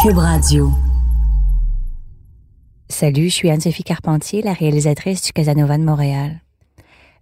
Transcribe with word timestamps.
Cube 0.00 0.18
Radio. 0.18 0.70
Salut, 2.88 3.30
je 3.30 3.34
suis 3.34 3.50
Anne-Sophie 3.50 3.82
Carpentier, 3.82 4.42
la 4.42 4.52
réalisatrice 4.52 5.22
du 5.22 5.32
Casanova 5.32 5.76
de 5.76 5.82
Montréal. 5.82 6.40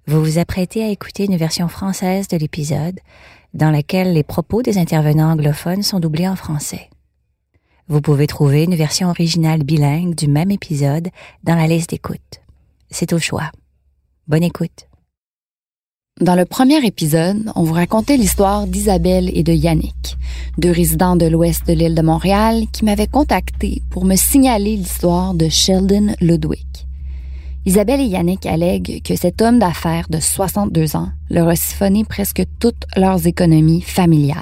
Vous 0.07 0.23
vous 0.23 0.37
apprêtez 0.37 0.85
à 0.85 0.91
écouter 0.91 1.25
une 1.25 1.39
version 1.39 1.69
française 1.69 2.29
de 2.29 2.37
l'épisode 2.37 3.01
dans 3.55 3.71
laquelle 3.71 4.13
les 4.13 4.23
propos 4.23 4.61
des 4.61 4.77
intervenants 4.77 5.31
anglophones 5.31 5.83
sont 5.83 6.01
doublés 6.01 6.29
en 6.29 6.37
français. 6.37 6.91
Vous 7.89 8.03
pouvez 8.03 8.27
trouver 8.27 8.65
une 8.65 8.75
version 8.75 9.09
originale 9.09 9.63
bilingue 9.63 10.15
du 10.15 10.29
même 10.29 10.51
épisode 10.51 11.09
dans 11.45 11.55
la 11.55 11.67
liste 11.67 11.91
d'écoute. 11.91 12.43
C'est 12.91 13.15
au 13.15 13.19
choix. 13.19 13.51
Bonne 14.29 14.43
écoute. 14.43 14.87
Dans 16.23 16.35
le 16.35 16.47
premier 16.47 16.83
épisode, 16.87 17.53
on 17.57 17.63
vous 17.63 17.75
racontait 17.75 18.17
l'histoire 18.17 18.67
d'Isabelle 18.67 19.31
et 19.35 19.43
de 19.43 19.53
Yannick, 19.53 20.17
deux 20.57 20.71
résidents 20.71 21.15
de 21.15 21.27
l'ouest 21.27 21.67
de 21.67 21.75
l'île 21.75 21.95
de 21.95 22.01
Montréal 22.01 22.65
qui 22.73 22.87
m'avaient 22.87 23.07
contacté 23.07 23.83
pour 23.91 24.07
me 24.07 24.17
signaler 24.17 24.77
l'histoire 24.77 25.35
de 25.35 25.51
Sheldon 25.51 26.15
Ludwig. 26.23 26.65
Isabelle 27.67 28.01
et 28.01 28.07
Yannick 28.07 28.47
allèguent 28.47 29.03
que 29.03 29.15
cet 29.15 29.43
homme 29.43 29.59
d'affaires 29.59 30.09
de 30.09 30.19
62 30.19 30.97
ans 30.97 31.11
leur 31.29 31.49
a 31.49 31.55
siphonné 31.55 32.03
presque 32.05 32.45
toutes 32.61 32.87
leurs 32.97 33.27
économies 33.27 33.83
familiales. 33.83 34.41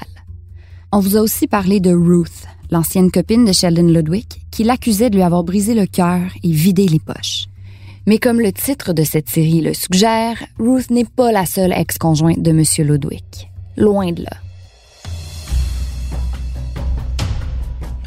On 0.93 1.01
vous 1.01 1.17
a 1.17 1.23
aussi 1.23 1.49
parlé 1.49 1.81
de 1.81 1.93
Ruth, 1.93 2.47
l'ancienne 2.71 3.11
copine 3.11 3.45
de 3.45 3.53
Sheldon 3.53 3.89
Ludwig, 3.89 4.29
qui 4.53 4.63
l'accusait 4.63 5.11
de 5.11 5.17
lui 5.17 5.25
avoir 5.25 5.43
brisé 5.43 5.75
le 5.75 5.87
cœur 5.87 6.21
et 6.45 6.53
vidé 6.53 6.87
les 6.87 7.01
poches. 7.01 7.49
Mais 8.07 8.19
comme 8.19 8.41
le 8.41 8.53
titre 8.53 8.93
de 8.93 9.03
cette 9.03 9.31
série 9.31 9.63
le 9.63 9.73
suggère, 9.73 10.37
Ruth 10.59 10.91
n'est 10.91 11.07
pas 11.07 11.33
la 11.33 11.47
seule 11.47 11.73
ex-conjointe 11.73 12.43
de 12.43 12.51
M. 12.51 12.63
Ludwig. 12.87 13.25
Loin 13.77 14.13
de 14.13 14.25
là. 14.25 14.31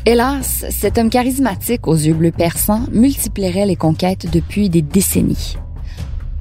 Hélas, 0.06 0.66
cet 0.70 0.98
homme 0.98 1.10
charismatique 1.10 1.88
aux 1.88 1.96
yeux 1.96 2.14
bleus 2.14 2.32
perçants 2.32 2.84
multiplierait 2.92 3.66
les 3.66 3.76
conquêtes 3.76 4.32
depuis 4.32 4.70
des 4.70 4.84
décennies. 4.84 5.58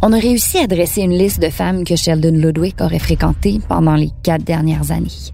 On 0.02 0.12
a 0.12 0.18
réussi 0.18 0.58
à 0.58 0.66
dresser 0.66 1.02
une 1.02 1.16
liste 1.16 1.41
de 1.41 1.48
femmes 1.48 1.84
que 1.84 1.96
Sheldon 1.96 2.32
Ludwig 2.32 2.74
aurait 2.80 2.98
fréquentées 2.98 3.58
pendant 3.68 3.96
les 3.96 4.10
quatre 4.22 4.44
dernières 4.44 4.92
années. 4.92 5.32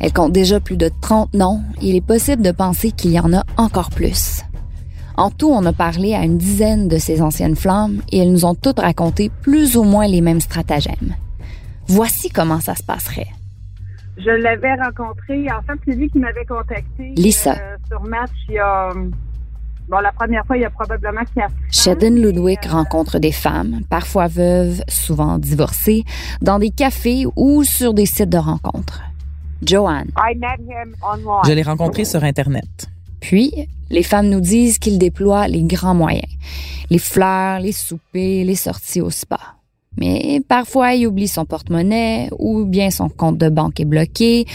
Elle 0.00 0.12
compte 0.12 0.32
déjà 0.32 0.58
plus 0.58 0.76
de 0.76 0.90
30 1.00 1.32
noms 1.34 1.62
il 1.80 1.94
est 1.94 2.04
possible 2.04 2.42
de 2.42 2.50
penser 2.50 2.90
qu'il 2.90 3.12
y 3.12 3.20
en 3.20 3.32
a 3.32 3.44
encore 3.56 3.90
plus. 3.90 4.42
En 5.16 5.30
tout, 5.30 5.50
on 5.50 5.64
a 5.66 5.72
parlé 5.72 6.14
à 6.14 6.24
une 6.24 6.38
dizaine 6.38 6.88
de 6.88 6.98
ces 6.98 7.20
anciennes 7.22 7.56
flammes 7.56 8.00
et 8.10 8.18
elles 8.18 8.32
nous 8.32 8.44
ont 8.44 8.54
toutes 8.54 8.80
raconté 8.80 9.30
plus 9.42 9.76
ou 9.76 9.82
moins 9.84 10.06
les 10.06 10.20
mêmes 10.20 10.40
stratagèmes. 10.40 11.14
Voici 11.86 12.30
comment 12.30 12.60
ça 12.60 12.74
se 12.74 12.82
passerait. 12.82 13.28
Je 14.16 14.30
l'avais 14.30 14.74
rencontré, 14.74 15.46
en 15.50 15.62
fait, 15.62 15.78
c'est 15.86 15.94
lui 15.96 16.08
qui 16.10 16.18
m'avait 16.18 16.44
contacté 16.44 17.12
Lisa. 17.16 17.52
euh, 17.52 17.76
sur 17.88 18.02
Match 18.02 18.30
il 18.48 18.54
y 18.54 18.58
a... 18.58 18.90
Bon, 19.88 19.98
la 19.98 20.12
première 20.12 20.46
fois, 20.46 20.56
il 20.56 20.62
y 20.62 20.64
a 20.64 20.70
probablement 20.70 21.22
quatre 21.34 21.50
ans. 21.52 21.70
Sheldon 21.70 22.10
Ludwig 22.14 22.58
euh, 22.66 22.70
rencontre 22.70 23.18
des 23.18 23.32
femmes, 23.32 23.80
parfois 23.90 24.28
veuves, 24.28 24.80
souvent 24.88 25.38
divorcées, 25.38 26.04
dans 26.40 26.58
des 26.58 26.70
cafés 26.70 27.24
ou 27.36 27.64
sur 27.64 27.92
des 27.92 28.06
sites 28.06 28.28
de 28.30 28.38
rencontres. 28.38 29.02
Joanne. 29.62 30.10
I 30.16 30.36
met 30.36 30.58
him 30.60 30.94
online. 31.02 31.42
Je 31.46 31.52
l'ai 31.52 31.62
rencontré 31.62 32.04
sur 32.04 32.22
Internet. 32.22 32.88
Puis, 33.22 33.68
les 33.88 34.02
femmes 34.02 34.28
nous 34.28 34.40
disent 34.40 34.78
qu'il 34.78 34.98
déploie 34.98 35.46
les 35.46 35.62
grands 35.62 35.94
moyens. 35.94 36.30
Les 36.90 36.98
fleurs, 36.98 37.60
les 37.60 37.72
soupers, 37.72 38.44
les 38.44 38.56
sorties 38.56 39.00
au 39.00 39.10
spa. 39.10 39.38
Mais 39.96 40.40
parfois, 40.48 40.94
il 40.94 41.06
oublie 41.06 41.28
son 41.28 41.44
porte-monnaie 41.44 42.28
ou 42.38 42.64
bien 42.64 42.90
son 42.90 43.08
compte 43.08 43.38
de 43.38 43.48
banque 43.48 43.78
est 43.78 43.84
bloqué. 43.84 44.46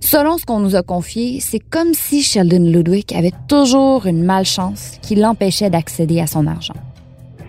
Selon 0.00 0.36
ce 0.36 0.44
qu'on 0.44 0.60
nous 0.60 0.76
a 0.76 0.82
confié, 0.82 1.40
c'est 1.40 1.60
comme 1.60 1.94
si 1.94 2.22
Sheldon 2.22 2.70
Ludwig 2.70 3.14
avait 3.14 3.32
toujours 3.48 4.06
une 4.06 4.22
malchance 4.22 4.98
qui 5.00 5.14
l'empêchait 5.14 5.70
d'accéder 5.70 6.20
à 6.20 6.26
son 6.26 6.46
argent. 6.46 6.74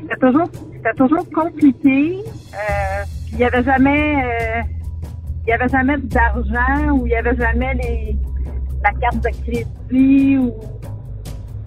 C'était 0.02 0.96
toujours, 0.96 1.30
compliqué. 1.34 2.18
Euh, 2.54 3.04
il 3.31 3.38
n'y 3.38 3.44
avait 3.44 3.58
euh, 3.58 4.62
avait 5.54 5.70
jamais 5.70 5.98
d'argent 5.98 6.92
ou 6.94 7.08
il 7.08 7.10
n'y 7.10 7.16
avait 7.16 7.36
jamais 7.36 7.74
les, 7.76 8.16
la 8.84 8.92
carte 8.94 9.24
de 9.24 9.30
crédit 9.44 10.38
ou 10.38 10.53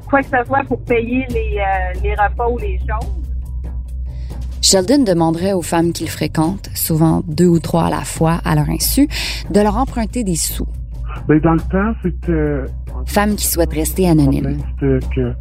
quoi 0.08 0.20
que 0.20 0.26
ce 0.26 0.44
soit 0.46 0.64
pour 0.66 0.80
payer 0.82 1.26
les, 1.30 1.58
euh, 1.58 2.00
les 2.02 2.14
repas 2.14 2.48
ou 2.48 2.58
les 2.58 2.78
choses. 2.78 3.24
Sheldon 4.62 5.04
demanderait 5.04 5.52
aux 5.52 5.62
femmes 5.62 5.92
qu'il 5.92 6.08
fréquente, 6.08 6.70
souvent 6.74 7.22
deux 7.26 7.46
ou 7.46 7.58
trois 7.58 7.84
à 7.84 7.90
la 7.90 8.00
fois 8.00 8.40
à 8.44 8.54
leur 8.54 8.68
insu, 8.70 9.08
de 9.50 9.60
leur 9.60 9.76
emprunter 9.76 10.24
des 10.24 10.36
sous. 10.36 10.66
Ben, 11.28 11.38
dans 11.40 11.52
le 11.52 11.60
temps, 11.60 11.94
c'était. 12.02 12.72
Femmes 13.06 13.36
qui 13.36 13.46
souhaitent 13.46 13.74
rester 13.74 14.08
anonymes. 14.08 14.56
C'était 14.80 15.06
que. 15.14 15.32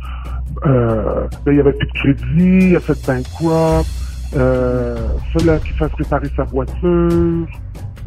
Euh, 0.66 1.28
ben, 1.46 1.52
il 1.54 1.58
y 1.58 1.60
avait 1.62 1.72
plus 1.72 1.88
de 1.88 1.94
crédit, 1.94 2.70
il 2.70 2.76
a 2.76 2.80
fait 2.80 3.08
bankrupt, 3.08 3.90
euh, 4.36 5.08
fallait 5.32 5.60
qu'il 5.60 5.74
fasse 5.74 5.92
réparer 5.98 6.30
sa 6.36 6.44
voiture. 6.44 7.48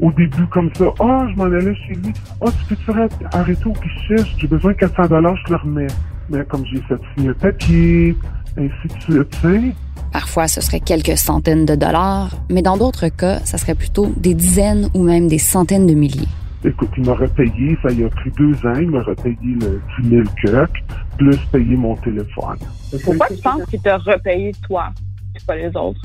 Au 0.01 0.13
début, 0.13 0.47
comme 0.49 0.71
ça, 0.75 0.85
oh, 0.99 1.23
je 1.31 1.37
m'en 1.37 1.45
allais 1.45 1.75
chez 1.75 1.95
lui. 1.95 2.13
Oh, 2.41 2.51
tu 2.51 2.67
peux 2.67 2.77
te 2.77 2.93
faire 2.93 3.09
arrêter 3.33 3.67
au 3.67 3.73
guichet, 3.73 4.23
j'ai 4.39 4.47
besoin 4.47 4.73
de 4.73 4.77
400 4.77 5.07
dollars, 5.09 5.37
je 5.47 5.53
le 5.53 5.57
remets. 5.57 5.87
Mais 6.29 6.45
comme 6.45 6.65
j'ai 6.67 6.81
fait 6.83 6.97
signer 7.15 7.29
le 7.29 7.35
papier, 7.35 8.17
ainsi 8.59 8.89
de 8.89 9.01
suite, 9.01 9.31
tu 9.31 9.39
sais. 9.41 9.73
Parfois, 10.13 10.49
ce 10.49 10.61
serait 10.61 10.81
quelques 10.81 11.17
centaines 11.17 11.65
de 11.65 11.75
dollars, 11.75 12.31
mais 12.51 12.63
dans 12.63 12.77
d'autres 12.77 13.09
cas, 13.09 13.39
ça 13.41 13.59
serait 13.59 13.75
plutôt 13.75 14.13
des 14.17 14.35
dizaines 14.35 14.89
ou 14.95 15.03
même 15.03 15.29
des 15.29 15.39
centaines 15.39 15.87
de 15.87 15.95
milliers. 15.95 16.29
Écoute, 16.65 16.91
il 16.97 17.05
m'aurait 17.05 17.29
payé, 17.29 17.79
ça 17.83 17.91
y 17.93 18.03
a 18.03 18.09
pris 18.09 18.31
deux 18.33 18.55
ans, 18.67 18.75
il 18.75 18.91
m'aurait 18.91 19.15
payé 19.15 19.37
le 19.43 19.81
10 20.03 20.09
000 20.09 20.23
cuck, 20.43 20.71
plus 21.17 21.39
payer 21.53 21.77
mon 21.77 21.95
téléphone. 21.97 22.59
Pourquoi 23.05 23.29
tu 23.29 23.41
penses 23.43 23.65
qu'il 23.71 23.81
t'a 23.81 23.99
repayé 23.99 24.53
toi, 24.67 24.89
et 25.35 25.39
pas 25.47 25.57
les 25.57 25.69
autres? 25.69 26.01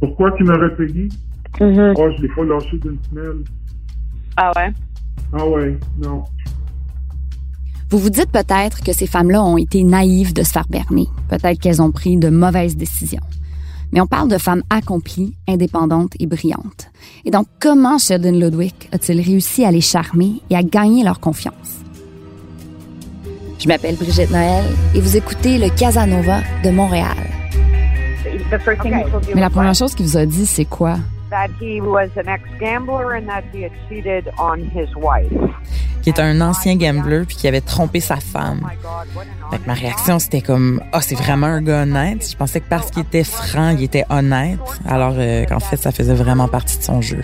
Pourquoi 0.00 0.32
qu'il 0.32 0.46
m'aurait 0.46 0.74
payé? 0.76 1.08
Mm-hmm. 1.58 1.94
Oh, 1.96 2.08
je 2.16 2.22
l'ai 2.22 2.28
pas 2.28 2.44
lâché 2.44 2.78
d'une 2.78 2.98
semelle. 3.08 3.44
Ah 4.36 4.52
ouais? 4.56 4.72
Ah 5.32 5.46
ouais, 5.46 5.78
non. 6.02 6.24
Vous 7.90 7.98
vous 7.98 8.10
dites 8.10 8.30
peut-être 8.30 8.82
que 8.82 8.92
ces 8.92 9.06
femmes-là 9.06 9.42
ont 9.42 9.58
été 9.58 9.82
naïves 9.82 10.32
de 10.32 10.42
se 10.42 10.52
faire 10.52 10.68
berner. 10.68 11.08
Peut-être 11.28 11.58
qu'elles 11.58 11.82
ont 11.82 11.90
pris 11.90 12.16
de 12.16 12.28
mauvaises 12.28 12.76
décisions. 12.76 13.20
Mais 13.92 14.00
on 14.00 14.06
parle 14.06 14.28
de 14.28 14.38
femmes 14.38 14.62
accomplies, 14.70 15.34
indépendantes 15.48 16.12
et 16.20 16.26
brillantes. 16.26 16.90
Et 17.24 17.32
donc, 17.32 17.48
comment 17.58 17.98
Sheldon 17.98 18.38
Ludwig 18.38 18.74
a-t-il 18.92 19.20
réussi 19.20 19.64
à 19.64 19.72
les 19.72 19.80
charmer 19.80 20.34
et 20.48 20.56
à 20.56 20.62
gagner 20.62 21.02
leur 21.02 21.18
confiance? 21.18 21.80
Je 23.58 23.66
m'appelle 23.66 23.96
Brigitte 23.96 24.30
Noël 24.30 24.64
et 24.94 25.00
vous 25.00 25.16
écoutez 25.16 25.58
le 25.58 25.68
Casanova 25.76 26.38
de 26.64 26.70
Montréal. 26.70 27.16
Mais 29.34 29.40
la 29.40 29.50
première 29.50 29.74
chose 29.74 29.94
qu'il 29.94 30.06
vous 30.06 30.16
a 30.16 30.24
dit, 30.24 30.46
c'est 30.46 30.64
quoi? 30.64 30.96
That 31.30 31.48
he 31.60 31.80
was 31.80 32.10
an 32.16 32.28
ex-gambler 32.28 33.14
and 33.14 33.28
that 33.28 33.44
he 33.52 33.62
had 33.62 33.72
cheated 33.88 34.28
on 34.38 34.60
his 34.60 34.94
wife. 34.96 35.32
Qui 36.02 36.10
était 36.10 36.22
un 36.22 36.40
ancien 36.40 36.76
gambler 36.76 37.24
puis 37.26 37.36
qui 37.36 37.46
avait 37.46 37.60
trompé 37.60 38.00
sa 38.00 38.16
femme. 38.16 38.60
Oh 38.84 39.50
Fait 39.50 39.58
que 39.58 39.66
ma 39.66 39.74
réaction, 39.74 40.18
c'était 40.18 40.40
comme, 40.40 40.82
ah, 40.92 41.00
c'est 41.02 41.14
vraiment 41.14 41.48
un 41.48 41.62
gars 41.62 41.82
honnête. 41.82 42.28
Je 42.30 42.36
pensais 42.36 42.60
que 42.60 42.68
parce 42.68 42.90
qu'il 42.90 43.02
était 43.02 43.24
franc, 43.24 43.70
il 43.70 43.84
était 43.84 44.04
honnête. 44.08 44.58
Alors 44.86 45.14
euh, 45.16 45.44
qu'en 45.44 45.60
fait, 45.60 45.76
ça 45.76 45.92
faisait 45.92 46.14
vraiment 46.14 46.48
partie 46.48 46.78
de 46.78 46.82
son 46.82 47.00
jeu. 47.00 47.22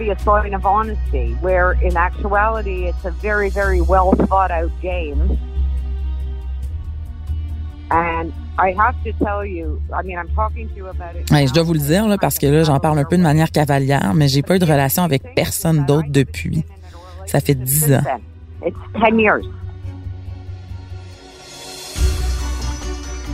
be 0.00 0.08
a 0.08 0.18
sign 0.20 0.54
of 0.54 0.64
honesty, 0.64 1.34
where 1.42 1.72
in 1.72 1.94
actuality 1.94 2.86
it's 2.86 3.04
a 3.04 3.10
very, 3.10 3.50
very 3.50 3.82
well 3.82 4.12
thought 4.12 4.50
out 4.50 4.72
game. 4.80 5.38
And 7.90 8.32
I 8.58 8.74
have 8.76 8.94
to 9.04 9.12
tell 9.24 9.44
you, 9.44 9.80
I 9.92 10.02
mean, 10.04 10.18
I'm 10.18 10.28
talking 10.34 10.68
to 10.68 10.76
you 10.76 10.86
about 10.86 11.16
it. 11.18 11.30
Ouais, 11.30 11.46
je 11.46 11.52
dois 11.52 11.62
vous 11.62 11.72
le 11.72 11.78
dire, 11.78 12.06
là, 12.08 12.18
parce 12.18 12.38
que 12.38 12.46
là, 12.46 12.64
j'en 12.64 12.78
parle 12.78 12.98
un 12.98 13.04
peu 13.04 13.16
de 13.16 13.22
manière 13.22 13.50
cavalière, 13.50 14.12
mais 14.14 14.28
j'ai 14.28 14.42
pas 14.42 14.56
eu 14.56 14.58
de 14.58 14.64
relation 14.64 15.02
avec 15.02 15.34
personne 15.34 15.86
d'autre 15.86 16.08
depuis. 16.10 16.64
Ça 17.26 17.40
fait 17.40 17.54
dix 17.54 17.92
ans. 17.92 18.02
It's 18.62 18.76
10 18.94 19.18
years. 19.18 19.44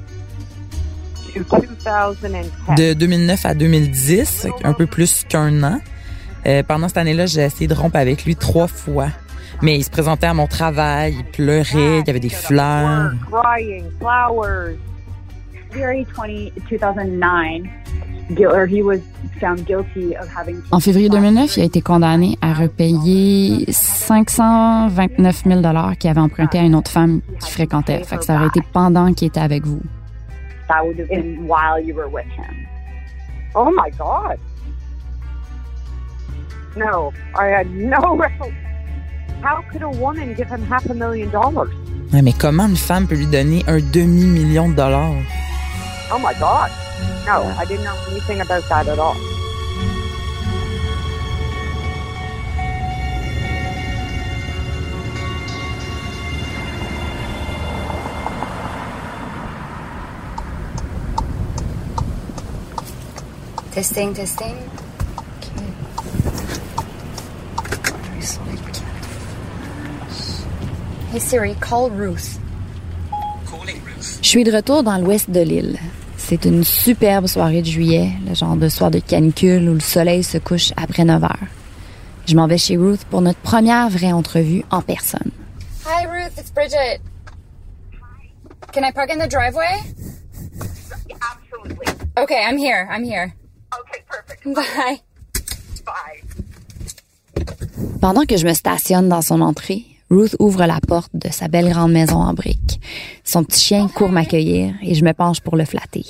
To 1.35 1.45
2010. 1.45 2.51
De 2.77 2.95
2009 2.95 3.47
à 3.47 3.55
2010, 3.55 4.49
un 4.65 4.73
peu 4.73 4.87
plus 4.87 5.25
qu'un 5.29 5.63
an. 5.63 5.81
Euh, 6.47 6.63
pendant 6.63 6.89
cette 6.89 6.97
année-là, 6.97 7.27
j'ai 7.27 7.43
essayé 7.43 7.69
de 7.69 7.75
rompre 7.75 7.97
avec 7.97 8.25
lui 8.25 8.35
trois 8.35 8.67
fois. 8.67 9.09
Mais 9.63 9.77
il 9.77 9.85
se 9.85 9.91
présentait 9.91 10.27
à 10.27 10.35
mon 10.35 10.47
travail, 10.47 11.17
il 11.19 11.25
pleurait, 11.25 12.01
il 12.01 12.07
y 12.07 12.11
avait 12.11 12.21
des 12.21 12.31
fleurs. 12.31 13.13
Crying, 13.31 13.85
flowers. 13.99 14.77
February 15.71 16.07
20, 16.17 16.51
2009, 16.71 17.63
Gil- 18.37 18.47
or 18.49 18.67
he 18.67 18.83
was 18.83 18.99
found 19.41 19.65
guilty 19.67 20.17
of 20.17 20.29
having. 20.35 20.61
En 20.71 20.81
février 20.81 21.09
2009, 21.09 21.57
il 21.57 21.61
a 21.63 21.65
été 21.65 21.81
condamné 21.81 22.37
à 22.41 22.55
repayer 22.55 23.67
529 23.71 25.45
000 25.45 25.61
qu'il 25.99 26.11
avait 26.11 26.21
emprunté 26.21 26.59
à 26.59 26.63
une 26.63 26.75
autre 26.75 26.91
femme 26.91 27.21
qui 27.41 27.51
fréquentait. 27.51 28.03
Fait 28.05 28.17
que 28.19 28.25
ça 28.25 28.37
aurait 28.37 28.47
été 28.47 28.61
pendant 28.73 29.13
qu'il 29.13 29.29
était 29.29 29.41
avec 29.41 29.67
vous. 29.67 29.81
That 30.69 30.85
would 30.85 30.99
have 31.01 31.09
been 31.09 31.47
while 31.49 31.85
you 31.85 31.95
were 31.95 32.09
with 32.09 32.27
him. 32.27 32.67
Oh 33.55 33.71
my 33.71 33.91
God. 33.99 34.39
No, 36.77 37.13
I 37.35 37.49
had 37.49 37.69
no. 37.71 38.21
How 39.43 39.63
could 39.73 39.83
a 39.83 39.89
woman 39.89 40.35
give 40.35 40.49
him 40.49 40.63
half 40.63 40.85
a 40.91 40.95
million 40.95 41.31
dollars? 41.31 41.71
Ouais, 42.13 42.23
mais 42.23 42.33
comment 42.33 42.67
une 42.67 42.77
femme 42.77 43.07
peut 43.07 43.15
lui 43.15 43.27
donner 43.27 43.65
un 43.67 43.79
demi-million 43.81 44.69
de 44.69 44.75
dollars? 44.75 45.15
Oh 46.13 46.19
my 46.19 46.35
God. 46.39 46.71
No, 47.27 47.45
I 47.59 47.65
didn't 47.67 47.85
know 47.85 47.97
anything 48.11 48.41
about 48.41 48.69
that 48.69 48.89
at 48.89 48.99
all. 48.99 49.17
Testing, 63.73 64.13
testing. 64.13 64.80
Hey 71.13 71.19
Siri, 71.19 71.57
call 71.61 71.91
Ruth. 71.91 72.39
Je 74.23 74.29
suis 74.29 74.45
de 74.45 74.53
retour 74.53 74.85
dans 74.85 74.97
l'ouest 74.99 75.29
de 75.29 75.41
l'île. 75.41 75.77
C'est 76.17 76.45
une 76.45 76.63
superbe 76.63 77.27
soirée 77.27 77.63
de 77.63 77.67
juillet, 77.67 78.13
le 78.29 78.35
genre 78.35 78.55
de 78.55 78.69
soir 78.69 78.93
de 78.93 79.01
canicule 79.01 79.69
où 79.69 79.75
le 79.75 79.81
soleil 79.81 80.23
se 80.23 80.39
couche 80.39 80.73
après 80.77 81.05
9 81.05 81.25
heures. 81.25 81.49
Je 82.27 82.37
m'en 82.37 82.47
vais 82.47 82.59
chez 82.59 82.77
Ruth 82.77 83.05
pour 83.11 83.23
notre 83.23 83.41
première 83.41 83.91
vraie 83.91 84.13
entrevue 84.13 84.63
en 84.71 84.83
personne. 84.83 85.33
Hi 85.85 86.07
Ruth, 86.07 86.39
it's 86.39 86.53
Bridget. 86.53 87.01
Can 88.73 88.85
I 88.85 88.93
park 88.93 89.11
in 89.11 89.19
the 89.19 89.29
driveway? 89.29 89.81
Absolutely. 91.21 91.87
Okay, 92.19 92.41
I'm 92.41 92.57
here. 92.57 92.89
I'm 92.89 93.03
here. 93.03 93.35
Okay, 93.81 94.05
perfect. 94.09 94.45
Bye. 94.55 95.01
Bye. 95.85 96.23
Pendant 98.01 98.25
que 98.27 98.37
je 98.37 98.47
me 98.47 98.55
stationne 98.55 99.09
dans 99.09 99.23
son 99.23 99.41
entrée, 99.41 99.85
Ruth 100.11 100.35
ouvre 100.41 100.67
la 100.67 100.81
porte 100.81 101.13
de 101.15 101.31
sa 101.31 101.49
belle 101.49 101.71
grande 101.71 101.93
maison 101.93 102.17
en 102.17 102.35
briques. 102.35 102.81
Son 103.25 103.45
petit 103.45 103.61
chien 103.61 103.89
court 103.89 104.11
m'accueillir 104.11 104.75
et 104.83 104.95
je 104.95 105.05
me 105.05 105.13
penche 105.13 105.41
pour 105.41 105.57
le 105.57 105.65
flatter. 105.65 106.05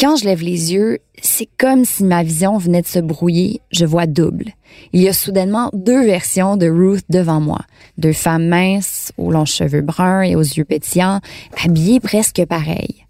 Quand 0.00 0.16
je 0.16 0.24
lève 0.24 0.42
les 0.42 0.72
yeux, 0.72 0.98
c'est 1.20 1.48
comme 1.58 1.84
si 1.84 2.04
ma 2.04 2.22
vision 2.22 2.56
venait 2.56 2.82
de 2.82 2.86
se 2.86 3.00
brouiller, 3.00 3.60
je 3.72 3.84
vois 3.84 4.06
double. 4.06 4.52
Il 4.92 5.00
y 5.00 5.08
a 5.08 5.12
soudainement 5.12 5.70
deux 5.72 6.04
versions 6.04 6.56
de 6.56 6.68
Ruth 6.68 7.04
devant 7.08 7.40
moi. 7.40 7.60
Deux 7.98 8.12
femmes 8.12 8.46
minces, 8.46 9.12
aux 9.18 9.32
longs 9.32 9.44
cheveux 9.44 9.80
bruns 9.80 10.22
et 10.22 10.36
aux 10.36 10.40
yeux 10.40 10.64
pétillants, 10.64 11.20
habillées 11.64 11.98
presque 11.98 12.44
pareilles. 12.46 13.06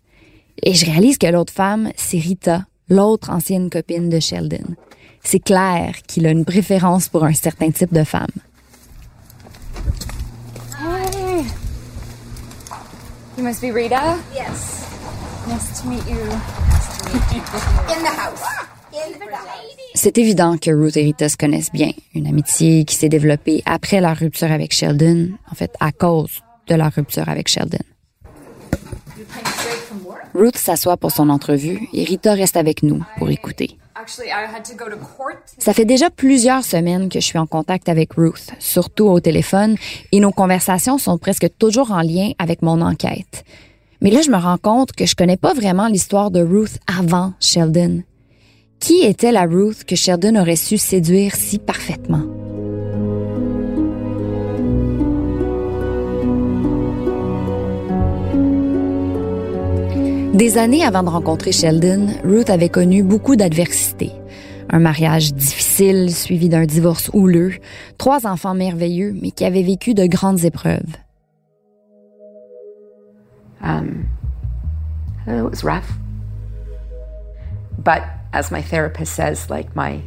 Et 0.62 0.72
je 0.72 0.86
réalise 0.86 1.18
que 1.18 1.26
l'autre 1.26 1.52
femme, 1.52 1.90
c'est 1.96 2.18
Rita, 2.18 2.64
l'autre 2.88 3.30
ancienne 3.30 3.68
copine 3.68 4.08
de 4.08 4.18
Sheldon. 4.18 4.74
C'est 5.22 5.40
clair 5.40 5.94
qu'il 6.06 6.26
a 6.26 6.30
une 6.30 6.44
préférence 6.44 7.08
pour 7.08 7.24
un 7.24 7.34
certain 7.34 7.70
type 7.70 7.92
de 7.92 8.04
femme. 8.04 8.26
You 13.36 13.44
must 13.44 13.60
be 13.60 13.70
Rita? 13.72 14.16
Yes. 14.34 14.84
Nice 15.46 15.80
to 15.80 15.88
meet 15.88 16.06
you. 16.08 16.18
C'est 19.94 20.18
évident 20.18 20.56
que 20.58 20.70
Ruth 20.70 20.96
et 20.96 21.04
Rita 21.04 21.28
se 21.28 21.36
connaissent 21.36 21.72
bien. 21.72 21.92
Une 22.14 22.26
amitié 22.26 22.84
qui 22.84 22.94
s'est 22.94 23.08
développée 23.08 23.62
après 23.66 24.00
leur 24.00 24.16
rupture 24.16 24.50
avec 24.52 24.72
Sheldon, 24.72 25.30
en 25.50 25.54
fait 25.54 25.72
à 25.80 25.92
cause 25.92 26.40
de 26.68 26.74
leur 26.74 26.92
rupture 26.92 27.28
avec 27.28 27.48
Sheldon. 27.48 27.78
Ruth 30.34 30.56
s'assoit 30.56 30.96
pour 30.96 31.10
son 31.10 31.30
entrevue 31.30 31.88
et 31.92 32.04
Rita 32.04 32.34
reste 32.34 32.56
avec 32.56 32.82
nous 32.82 33.02
pour 33.18 33.30
écouter. 33.30 33.78
Ça 35.58 35.74
fait 35.74 35.84
déjà 35.84 36.10
plusieurs 36.10 36.64
semaines 36.64 37.08
que 37.08 37.20
je 37.20 37.24
suis 37.24 37.38
en 37.38 37.46
contact 37.46 37.88
avec 37.88 38.14
Ruth, 38.14 38.50
surtout 38.58 39.06
au 39.06 39.20
téléphone, 39.20 39.76
et 40.12 40.20
nos 40.20 40.32
conversations 40.32 40.98
sont 40.98 41.18
presque 41.18 41.48
toujours 41.58 41.92
en 41.92 42.00
lien 42.00 42.32
avec 42.38 42.62
mon 42.62 42.80
enquête. 42.80 43.44
Mais 44.00 44.10
là, 44.10 44.22
je 44.22 44.30
me 44.30 44.36
rends 44.36 44.58
compte 44.58 44.92
que 44.92 45.06
je 45.06 45.16
connais 45.16 45.36
pas 45.36 45.54
vraiment 45.54 45.88
l'histoire 45.88 46.30
de 46.30 46.40
Ruth 46.40 46.78
avant 46.86 47.32
Sheldon. 47.40 48.02
Qui 48.80 49.00
était 49.04 49.32
la 49.32 49.42
Ruth 49.42 49.84
que 49.84 49.96
Sheldon 49.96 50.36
aurait 50.36 50.56
su 50.56 50.78
séduire 50.78 51.34
si 51.34 51.58
parfaitement? 51.58 52.27
Des 60.34 60.58
années 60.58 60.84
avant 60.84 61.02
de 61.02 61.08
rencontrer 61.08 61.52
Sheldon, 61.52 62.08
Ruth 62.22 62.50
avait 62.50 62.68
connu 62.68 63.02
beaucoup 63.02 63.34
d'adversités. 63.34 64.12
Un 64.68 64.78
mariage 64.78 65.32
difficile 65.32 66.14
suivi 66.14 66.50
d'un 66.50 66.66
divorce 66.66 67.10
houleux, 67.14 67.54
trois 67.96 68.26
enfants 68.26 68.54
merveilleux 68.54 69.14
mais 69.20 69.30
qui 69.30 69.46
avaient 69.46 69.62
vécu 69.62 69.94
de 69.94 70.06
grandes 70.06 70.44
épreuves. 70.44 70.96
Um, 73.62 74.06
it 75.26 75.42
was 75.42 75.64
rough. 75.64 75.88
But 77.78 78.02
as 78.34 78.50
my 78.50 78.62
therapist 78.62 79.14
says, 79.14 79.48
like 79.48 79.74
my 79.74 80.02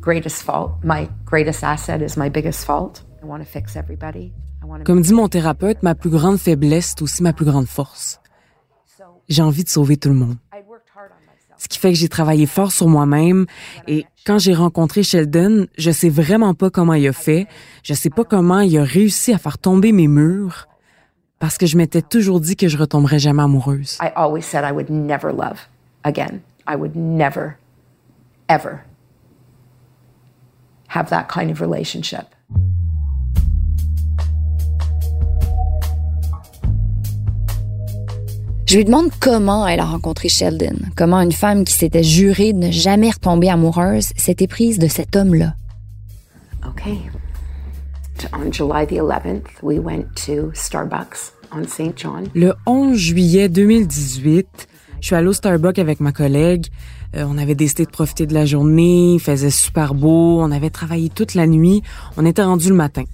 greatest 0.00 0.42
fault, 0.42 0.72
my 0.84 1.08
greatest 1.24 1.64
asset 1.64 2.02
is 2.02 2.18
my 2.18 2.28
biggest 2.28 2.66
fault. 2.66 3.02
I 3.22 3.26
want 3.26 3.42
to 3.42 3.48
fix 3.48 3.74
everybody. 3.74 4.32
I 4.62 4.66
want 4.66 4.80
to 4.80 4.84
Comme 4.84 5.00
dit 5.00 5.14
mon 5.14 5.28
thérapeute, 5.28 5.82
ma 5.82 5.94
plus 5.94 6.10
grande 6.10 6.38
faiblesse 6.38 6.94
est 6.98 7.02
aussi 7.02 7.22
ma 7.22 7.32
plus 7.32 7.46
grande 7.46 7.66
force. 7.66 8.21
J'ai 9.32 9.40
envie 9.40 9.64
de 9.64 9.68
sauver 9.70 9.96
tout 9.96 10.10
le 10.10 10.14
monde. 10.14 10.36
Ce 11.56 11.66
qui 11.66 11.78
fait 11.78 11.92
que 11.92 11.98
j'ai 11.98 12.10
travaillé 12.10 12.44
fort 12.44 12.70
sur 12.70 12.86
moi-même 12.86 13.46
et 13.88 14.04
quand 14.26 14.38
j'ai 14.38 14.52
rencontré 14.52 15.02
Sheldon, 15.02 15.68
je 15.78 15.90
sais 15.90 16.10
vraiment 16.10 16.52
pas 16.52 16.68
comment 16.68 16.92
il 16.92 17.08
a 17.08 17.14
fait, 17.14 17.46
je 17.82 17.94
sais 17.94 18.10
pas 18.10 18.24
comment 18.24 18.60
il 18.60 18.76
a 18.76 18.84
réussi 18.84 19.32
à 19.32 19.38
faire 19.38 19.56
tomber 19.56 19.92
mes 19.92 20.06
murs 20.06 20.68
parce 21.38 21.56
que 21.56 21.64
je 21.64 21.78
m'étais 21.78 22.02
toujours 22.02 22.40
dit 22.40 22.56
que 22.56 22.68
je 22.68 22.76
retomberais 22.76 23.20
jamais 23.20 23.42
amoureuse. 23.42 23.96
I 24.02 24.10
always 24.14 24.42
said 24.42 24.64
I 24.68 24.72
would 24.72 24.90
never 24.90 25.32
love 25.32 25.66
again. 26.04 26.40
I 26.68 26.76
would 26.76 26.94
never, 26.94 27.56
ever 28.50 28.84
have 30.88 31.08
that 31.08 31.28
kind 31.32 31.50
of 31.50 31.62
relationship. 31.62 32.31
Je 38.72 38.78
lui 38.78 38.86
demande 38.86 39.10
comment 39.20 39.68
elle 39.68 39.80
a 39.80 39.84
rencontré 39.84 40.30
Sheldon, 40.30 40.78
comment 40.96 41.20
une 41.20 41.32
femme 41.32 41.66
qui 41.66 41.74
s'était 41.74 42.02
jurée 42.02 42.54
de 42.54 42.58
ne 42.58 42.70
jamais 42.70 43.10
retomber 43.10 43.50
amoureuse 43.50 44.14
s'était 44.16 44.46
prise 44.46 44.78
de 44.78 44.88
cet 44.88 45.14
homme-là. 45.14 45.56
Okay. 46.66 46.98
On 48.32 48.50
July 48.50 48.86
the 48.86 48.92
11th, 48.92 49.62
we 49.62 49.78
went 49.78 50.06
to 50.24 50.52
Starbucks 50.54 51.32
on 51.54 51.64
St. 51.64 51.98
John. 51.98 52.28
Le 52.34 52.54
11 52.64 52.96
juillet 52.96 53.50
2018, 53.50 54.68
je 55.02 55.06
suis 55.06 55.14
allée 55.14 55.28
au 55.28 55.34
Starbucks 55.34 55.78
avec 55.78 56.00
ma 56.00 56.12
collègue. 56.12 56.68
Euh, 57.14 57.26
on 57.28 57.36
avait 57.36 57.54
décidé 57.54 57.84
de 57.84 57.90
profiter 57.90 58.24
de 58.24 58.32
la 58.32 58.46
journée, 58.46 59.16
il 59.16 59.20
faisait 59.20 59.50
super 59.50 59.92
beau, 59.92 60.40
on 60.40 60.50
avait 60.50 60.70
travaillé 60.70 61.10
toute 61.10 61.34
la 61.34 61.46
nuit, 61.46 61.82
on 62.16 62.24
était 62.24 62.42
rendu 62.42 62.70
le 62.70 62.74
matin. 62.74 63.04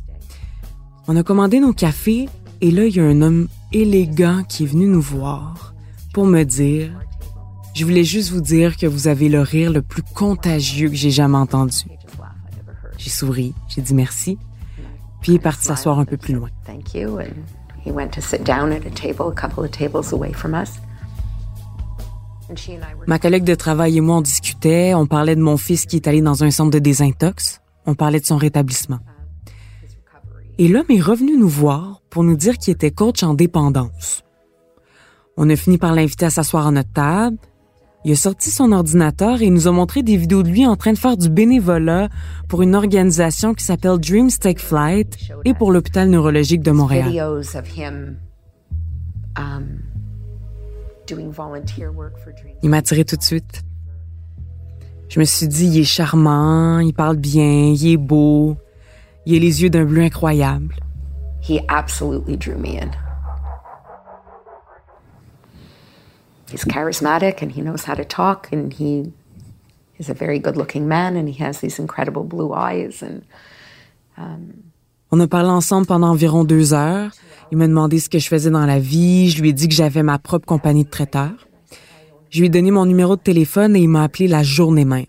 On 1.08 1.16
a 1.16 1.24
commandé 1.24 1.58
nos 1.58 1.72
cafés 1.72 2.28
et 2.60 2.70
là, 2.70 2.86
il 2.86 2.94
y 2.94 3.00
a 3.00 3.04
un 3.04 3.22
homme 3.22 3.48
élégant 3.72 4.42
qui 4.44 4.64
est 4.64 4.66
venu 4.66 4.86
nous 4.86 5.00
voir 5.00 5.74
pour 6.12 6.26
me 6.26 6.42
dire 6.44 6.90
Je 7.74 7.84
voulais 7.84 8.04
juste 8.04 8.30
vous 8.30 8.40
dire 8.40 8.76
que 8.76 8.86
vous 8.86 9.08
avez 9.08 9.28
le 9.28 9.40
rire 9.40 9.72
le 9.72 9.82
plus 9.82 10.02
contagieux 10.02 10.88
que 10.88 10.96
j'ai 10.96 11.10
jamais 11.10 11.38
entendu. 11.38 11.76
J'ai 12.96 13.10
souri, 13.10 13.54
j'ai 13.68 13.80
dit 13.80 13.94
merci, 13.94 14.38
puis 15.20 15.32
il 15.32 15.34
est 15.36 15.40
parti 15.40 15.66
s'asseoir 15.66 16.00
un 16.00 16.04
peu 16.04 16.16
plus 16.16 16.34
loin. 16.34 16.48
Thank 16.66 16.94
you. 16.94 17.18
And 17.18 17.44
he 17.84 17.92
went 17.92 18.10
to 18.14 18.20
sit 18.20 18.42
down 18.42 18.72
at 18.72 18.84
a 18.86 18.90
table, 18.90 19.28
a 19.28 19.34
couple 19.34 19.64
of 19.64 19.70
tables 19.70 20.12
away 20.12 20.32
from 20.32 20.54
us. 20.54 20.80
And 22.50 22.56
she 22.56 22.72
and 22.72 22.82
I 22.82 22.94
were 22.94 23.04
Ma 23.06 23.18
collègue 23.18 23.44
de 23.44 23.54
travail 23.54 23.96
et 23.96 24.00
moi, 24.00 24.16
on 24.16 24.20
discutait, 24.22 24.94
on 24.94 25.06
parlait 25.06 25.36
de 25.36 25.40
mon 25.40 25.56
fils 25.56 25.86
qui 25.86 25.96
est 25.96 26.08
allé 26.08 26.22
dans 26.22 26.42
un 26.42 26.50
centre 26.50 26.70
de 26.70 26.78
désintox, 26.80 27.60
on 27.86 27.94
parlait 27.94 28.20
de 28.20 28.26
son 28.26 28.36
rétablissement. 28.36 28.98
Et 30.60 30.66
l'homme 30.66 30.86
est 30.90 31.00
revenu 31.00 31.36
nous 31.36 31.48
voir 31.48 32.02
pour 32.10 32.24
nous 32.24 32.36
dire 32.36 32.58
qu'il 32.58 32.72
était 32.72 32.90
coach 32.90 33.22
en 33.22 33.34
dépendance. 33.34 34.24
On 35.36 35.48
a 35.50 35.56
fini 35.56 35.78
par 35.78 35.94
l'inviter 35.94 36.26
à 36.26 36.30
s'asseoir 36.30 36.66
à 36.66 36.72
notre 36.72 36.92
table, 36.92 37.38
Il 38.04 38.12
a 38.12 38.16
sorti 38.16 38.50
son 38.50 38.72
ordinateur 38.72 39.42
et 39.42 39.50
nous 39.50 39.68
a 39.68 39.72
montré 39.72 40.02
des 40.02 40.16
vidéos 40.16 40.42
de 40.42 40.48
lui 40.48 40.66
en 40.66 40.76
train 40.76 40.92
de 40.92 40.98
faire 40.98 41.16
du 41.16 41.28
bénévolat 41.28 42.08
pour 42.48 42.62
une 42.62 42.74
organisation 42.74 43.54
qui 43.54 43.64
s'appelle 43.64 43.98
Dreams 43.98 44.30
Take 44.30 44.60
Flight 44.60 45.16
et 45.44 45.54
pour 45.54 45.72
l'hôpital 45.72 46.08
neurologique 46.08 46.62
de 46.62 46.70
Montréal. 46.70 47.08
Um. 49.36 49.78
Il 52.62 52.70
m'a 52.70 52.78
attiré 52.78 53.04
tout 53.04 53.16
de 53.16 53.22
suite. 53.22 53.62
Je 55.08 55.20
me 55.20 55.24
suis 55.24 55.48
dit, 55.48 55.66
il 55.66 55.80
est 55.80 55.84
charmant, 55.84 56.80
il 56.80 56.92
parle 56.92 57.16
bien, 57.16 57.72
il 57.72 57.92
est 57.92 57.96
beau, 57.96 58.56
il 59.28 59.36
a 59.36 59.40
les 59.40 59.62
yeux 59.62 59.68
d'un 59.68 59.84
bleu 59.84 60.02
incroyable. 60.02 60.74
He 61.42 61.60
absolutely 61.68 62.36
drew 62.36 62.56
me 62.56 62.78
in. 62.78 62.90
He's 66.50 66.64
charismatic 66.64 67.42
and 67.42 67.52
he 67.52 67.60
knows 67.60 67.84
how 67.84 67.94
to 67.94 68.04
talk 68.04 68.48
and 68.52 68.72
he 68.72 69.12
is 69.98 70.08
a 70.08 70.14
very 70.14 70.38
good-looking 70.38 70.88
man 70.88 71.14
and 71.14 71.28
he 71.28 71.44
has 71.44 71.60
these 71.60 71.78
incredible 71.78 72.24
blue 72.24 72.54
eyes 72.54 73.02
and 73.02 73.22
um, 74.16 74.64
On 75.10 75.20
a 75.20 75.26
parlé 75.26 75.48
ensemble 75.48 75.86
pendant 75.86 76.08
environ 76.08 76.44
deux 76.44 76.72
heures. 76.72 77.12
Il 77.50 77.58
m'a 77.58 77.66
demandé 77.66 77.98
ce 77.98 78.08
que 78.08 78.18
je 78.18 78.28
faisais 78.28 78.50
dans 78.50 78.66
la 78.66 78.78
vie. 78.78 79.30
Je 79.30 79.40
lui 79.40 79.50
ai 79.50 79.52
dit 79.54 79.68
que 79.68 79.74
j'avais 79.74 80.02
ma 80.02 80.18
propre 80.18 80.46
compagnie 80.46 80.84
de 80.84 80.90
traiteurs. 80.90 81.48
Je 82.30 82.40
lui 82.40 82.46
ai 82.46 82.50
donné 82.50 82.70
mon 82.70 82.84
numéro 82.84 83.16
de 83.16 83.20
téléphone 83.22 83.76
et 83.76 83.80
il 83.80 83.88
m'a 83.88 84.02
appelé 84.02 84.28
la 84.28 84.42
journée 84.42 84.84
même. 84.84 85.06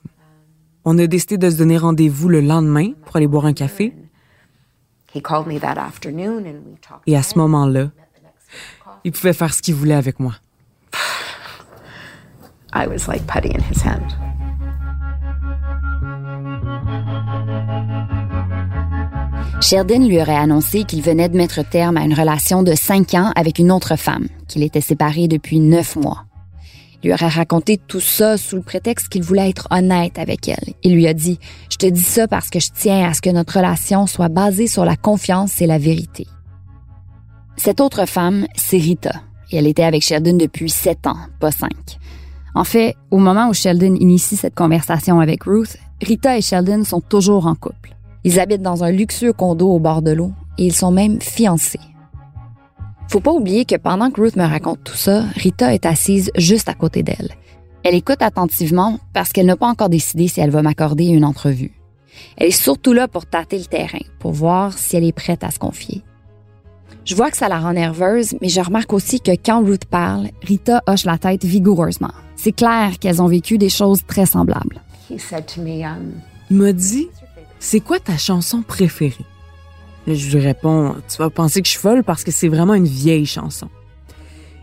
On 0.85 0.97
a 0.97 1.07
décidé 1.07 1.37
de 1.37 1.49
se 1.49 1.57
donner 1.57 1.77
rendez-vous 1.77 2.29
le 2.29 2.39
lendemain 2.39 2.91
pour 3.05 3.17
aller 3.17 3.27
boire 3.27 3.45
un 3.45 3.53
café. 3.53 3.93
Et 7.07 7.17
à 7.17 7.23
ce 7.23 7.37
moment-là, 7.37 7.89
il 9.03 9.11
pouvait 9.11 9.33
faire 9.33 9.53
ce 9.53 9.61
qu'il 9.61 9.75
voulait 9.75 9.95
avec 9.95 10.19
moi. 10.19 10.35
I 12.73 12.87
was 12.87 13.07
like 13.07 13.25
putty 13.25 13.49
in 13.49 13.61
his 13.71 13.81
hand. 13.81 14.15
Sheldon 19.61 20.07
lui 20.07 20.21
aurait 20.21 20.37
annoncé 20.37 20.83
qu'il 20.85 21.01
venait 21.01 21.27
de 21.27 21.35
mettre 21.35 21.67
terme 21.69 21.97
à 21.97 22.01
une 22.03 22.13
relation 22.13 22.63
de 22.63 22.73
cinq 22.75 23.13
ans 23.13 23.31
avec 23.35 23.59
une 23.59 23.71
autre 23.71 23.97
femme, 23.97 24.27
qu'il 24.47 24.63
était 24.63 24.79
séparé 24.81 25.27
depuis 25.27 25.59
neuf 25.59 25.95
mois. 25.97 26.23
Lui 27.03 27.13
aurait 27.13 27.27
raconté 27.27 27.77
tout 27.77 28.01
ça 28.01 28.37
sous 28.37 28.57
le 28.57 28.61
prétexte 28.61 29.09
qu'il 29.09 29.23
voulait 29.23 29.49
être 29.49 29.67
honnête 29.71 30.19
avec 30.19 30.47
elle. 30.47 30.73
Il 30.83 30.93
lui 30.93 31.07
a 31.07 31.13
dit, 31.13 31.39
je 31.71 31.77
te 31.77 31.85
dis 31.85 32.01
ça 32.01 32.27
parce 32.27 32.49
que 32.49 32.59
je 32.59 32.69
tiens 32.73 33.09
à 33.09 33.13
ce 33.13 33.21
que 33.21 33.29
notre 33.29 33.55
relation 33.55 34.05
soit 34.05 34.27
basée 34.27 34.67
sur 34.67 34.83
la 34.85 34.97
confiance 34.97 35.61
et 35.61 35.67
la 35.67 35.77
vérité. 35.77 36.27
Cette 37.55 37.81
autre 37.81 38.05
femme, 38.05 38.47
c'est 38.55 38.77
Rita, 38.77 39.21
et 39.51 39.57
elle 39.57 39.67
était 39.67 39.83
avec 39.83 40.01
Sheldon 40.01 40.37
depuis 40.37 40.69
sept 40.69 41.07
ans, 41.07 41.17
pas 41.39 41.51
cinq. 41.51 41.99
En 42.55 42.63
fait, 42.63 42.95
au 43.11 43.17
moment 43.17 43.49
où 43.49 43.53
Sheldon 43.53 43.95
initie 43.95 44.35
cette 44.35 44.55
conversation 44.55 45.19
avec 45.19 45.43
Ruth, 45.43 45.77
Rita 46.01 46.37
et 46.37 46.41
Sheldon 46.41 46.83
sont 46.83 47.01
toujours 47.01 47.47
en 47.47 47.55
couple. 47.55 47.95
Ils 48.23 48.39
habitent 48.39 48.61
dans 48.61 48.83
un 48.83 48.91
luxueux 48.91 49.33
condo 49.33 49.69
au 49.69 49.79
bord 49.79 50.01
de 50.01 50.11
l'eau 50.11 50.31
et 50.57 50.65
ils 50.65 50.75
sont 50.75 50.91
même 50.91 51.21
fiancés. 51.21 51.79
Faut 53.09 53.21
pas 53.21 53.31
oublier 53.31 53.65
que 53.65 53.75
pendant 53.75 54.11
que 54.11 54.21
Ruth 54.21 54.35
me 54.35 54.45
raconte 54.45 54.83
tout 54.83 54.95
ça, 54.95 55.23
Rita 55.35 55.73
est 55.73 55.87
assise 55.87 56.31
juste 56.37 56.69
à 56.69 56.75
côté 56.75 57.01
d'elle. 57.01 57.31
Elle 57.83 57.95
écoute 57.95 58.21
attentivement 58.21 58.99
parce 59.15 59.31
qu'elle 59.31 59.47
n'a 59.47 59.55
pas 59.55 59.65
encore 59.67 59.89
décidé 59.89 60.27
si 60.27 60.39
elle 60.39 60.51
va 60.51 60.61
m'accorder 60.61 61.05
une 61.05 61.25
entrevue. 61.25 61.73
Elle 62.37 62.49
est 62.49 62.51
surtout 62.51 62.93
là 62.93 63.07
pour 63.07 63.25
tâter 63.25 63.57
le 63.57 63.65
terrain, 63.65 64.03
pour 64.19 64.33
voir 64.33 64.77
si 64.77 64.95
elle 64.95 65.05
est 65.05 65.11
prête 65.11 65.43
à 65.43 65.49
se 65.49 65.57
confier. 65.57 66.03
Je 67.03 67.15
vois 67.15 67.31
que 67.31 67.37
ça 67.37 67.49
la 67.49 67.59
rend 67.59 67.73
nerveuse, 67.73 68.35
mais 68.41 68.49
je 68.49 68.61
remarque 68.61 68.93
aussi 68.93 69.19
que 69.19 69.31
quand 69.31 69.63
Ruth 69.63 69.85
parle, 69.85 70.27
Rita 70.43 70.83
hoche 70.85 71.05
la 71.05 71.17
tête 71.17 71.43
vigoureusement. 71.43 72.13
C'est 72.35 72.51
clair 72.51 72.99
qu'elles 72.99 73.23
ont 73.23 73.27
vécu 73.27 73.57
des 73.57 73.69
choses 73.69 74.05
très 74.05 74.27
semblables. 74.27 74.83
He 75.09 75.19
said 75.19 75.47
to 75.47 75.61
me, 75.61 75.83
um, 75.83 76.13
Il 76.51 76.57
m'a 76.57 76.73
dit, 76.73 77.07
c'est 77.59 77.79
quoi 77.79 77.99
ta 77.99 78.17
chanson 78.17 78.61
préférée? 78.61 79.25
Là, 80.09 80.15
je 80.15 80.35
lui 80.35 80.43
réponds, 80.43 80.95
tu 81.07 81.17
vas 81.17 81.29
penser 81.29 81.61
que 81.61 81.67
je 81.67 81.73
suis 81.73 81.79
folle 81.79 82.03
parce 82.03 82.23
que 82.23 82.31
c'est 82.31 82.47
vraiment 82.47 82.73
une 82.73 82.87
vieille 82.87 83.27
chanson. 83.27 83.69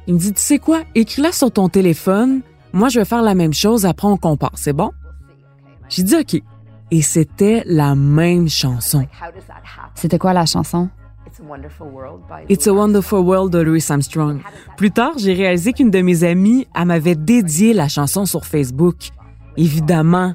Il 0.08 0.14
me 0.14 0.18
dit, 0.18 0.32
tu 0.32 0.42
sais 0.42 0.58
quoi, 0.58 0.82
écris-la 0.96 1.30
sur 1.30 1.52
ton 1.52 1.68
téléphone. 1.68 2.40
Moi, 2.72 2.88
je 2.88 2.98
vais 2.98 3.04
faire 3.04 3.22
la 3.22 3.36
même 3.36 3.54
chose, 3.54 3.86
après 3.86 4.08
on 4.08 4.16
compare, 4.16 4.50
c'est 4.56 4.72
bon? 4.72 4.90
J'ai 5.88 6.02
dit 6.02 6.16
OK. 6.16 6.42
Et 6.90 7.00
c'était 7.00 7.62
la 7.64 7.94
même 7.94 8.48
chanson. 8.48 9.06
C'était 9.94 10.18
quoi 10.18 10.32
la 10.32 10.46
chanson? 10.46 10.88
It's 11.28 11.38
a 11.38 11.44
wonderful 11.44 11.86
world 11.92 12.22
by 12.28 12.52
It's 12.52 12.66
a 12.66 12.72
Wonderful 12.72 13.20
World 13.20 13.52
de 13.52 13.60
Louis 13.60 13.84
Armstrong. 13.88 14.40
Plus 14.76 14.90
tard, 14.90 15.12
j'ai 15.16 15.34
réalisé 15.34 15.72
qu'une 15.72 15.90
de 15.90 16.00
mes 16.00 16.24
amies, 16.24 16.66
elle 16.74 16.86
m'avait 16.86 17.14
dédié 17.14 17.72
la 17.72 17.86
chanson 17.86 18.26
sur 18.26 18.46
Facebook. 18.46 19.10
Évidemment, 19.56 20.34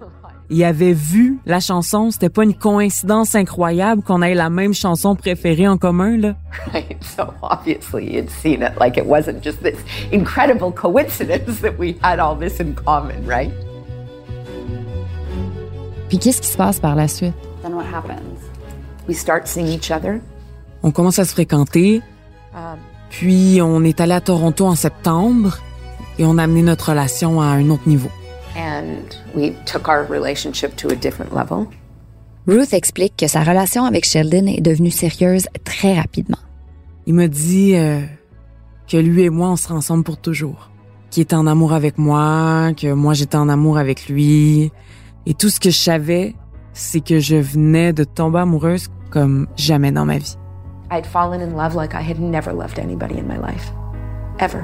il 0.51 0.63
avait 0.63 0.93
vu 0.93 1.39
la 1.45 1.59
chanson. 1.59 2.11
C'était 2.11 2.29
pas 2.29 2.43
une 2.43 2.53
coïncidence 2.53 3.33
incroyable 3.35 4.03
qu'on 4.03 4.21
ait 4.21 4.35
la 4.35 4.49
même 4.49 4.73
chanson 4.73 5.15
préférée 5.15 5.67
en 5.67 5.77
commun, 5.77 6.17
là. 6.17 6.35
right? 6.73 6.97
So 7.03 7.33
obviously 7.41 8.13
you'd 8.13 8.29
seen 8.29 8.61
it 8.61 8.79
like 8.79 8.97
it 8.97 9.05
wasn't 9.05 9.43
just 9.43 9.63
this 9.63 9.77
incredible 10.11 10.71
coincidence 10.71 11.61
that 11.61 11.79
we 11.79 11.95
had 12.01 12.19
all 12.19 12.37
this 12.37 12.59
in 12.59 12.73
common, 12.73 13.25
right? 13.25 13.51
Puis 16.09 16.19
qu'est-ce 16.19 16.41
qui 16.41 16.49
se 16.49 16.57
passe 16.57 16.79
par 16.79 16.95
la 16.95 17.07
suite? 17.07 17.33
Then 17.63 17.73
what 17.73 17.85
happens? 17.85 18.39
We 19.07 19.15
start 19.15 19.47
seeing 19.47 19.67
each 19.67 19.89
other. 19.89 20.19
On 20.83 20.91
commence 20.91 21.17
à 21.19 21.25
se 21.25 21.31
fréquenter. 21.31 22.01
Um, 22.53 22.77
Puis, 23.11 23.59
on 23.61 23.83
est 23.83 23.99
allé 23.99 24.13
à 24.13 24.21
Toronto 24.21 24.65
en 24.65 24.75
septembre 24.75 25.59
et 26.17 26.25
on 26.25 26.37
a 26.37 26.43
amené 26.43 26.63
notre 26.63 26.89
relation 26.89 27.41
à 27.41 27.45
un 27.45 27.69
autre 27.69 27.87
niveau. 27.87 28.09
And 28.55 29.15
we 29.35 29.53
took 29.65 29.87
our 29.87 30.05
relationship 30.05 30.75
to 30.77 30.89
a 30.89 30.95
different 30.95 31.33
level. 31.33 31.67
Ruth 32.47 32.73
explique 32.73 33.15
que 33.17 33.27
sa 33.27 33.43
relation 33.43 33.85
avec 33.85 34.05
Sheldon 34.05 34.47
est 34.47 34.61
devenue 34.61 34.91
sérieuse 34.91 35.47
très 35.63 35.93
rapidement. 35.93 36.39
Il 37.05 37.13
m'a 37.13 37.27
dit 37.27 37.75
euh, 37.75 38.01
que 38.87 38.97
lui 38.97 39.23
et 39.23 39.29
moi, 39.29 39.49
on 39.49 39.55
serait 39.55 39.73
ensemble 39.73 40.03
pour 40.03 40.17
toujours. 40.17 40.69
Qu'il 41.09 41.23
était 41.23 41.35
en 41.35 41.45
amour 41.45 41.73
avec 41.73 41.97
moi, 41.97 42.71
que 42.75 42.93
moi 42.93 43.13
j'étais 43.13 43.37
en 43.37 43.49
amour 43.49 43.77
avec 43.77 44.07
lui. 44.07 44.71
Et 45.25 45.33
tout 45.33 45.49
ce 45.49 45.59
que 45.59 45.69
je 45.69 45.77
savais, 45.77 46.35
c'est 46.73 47.01
que 47.01 47.19
je 47.19 47.35
venais 47.35 47.93
de 47.93 48.03
tomber 48.03 48.39
amoureuse 48.39 48.87
comme 49.11 49.47
jamais 49.55 49.91
dans 49.91 50.05
ma 50.05 50.17
vie. 50.17 50.37
I'd 50.91 51.05
fallen 51.05 51.41
in 51.41 51.55
love 51.55 51.75
like 51.75 51.93
I 51.93 52.01
had 52.01 52.19
never 52.19 52.53
loved 52.53 52.79
anybody 52.79 53.17
in 53.17 53.27
my 53.27 53.37
life. 53.37 53.71
Ever. 54.39 54.63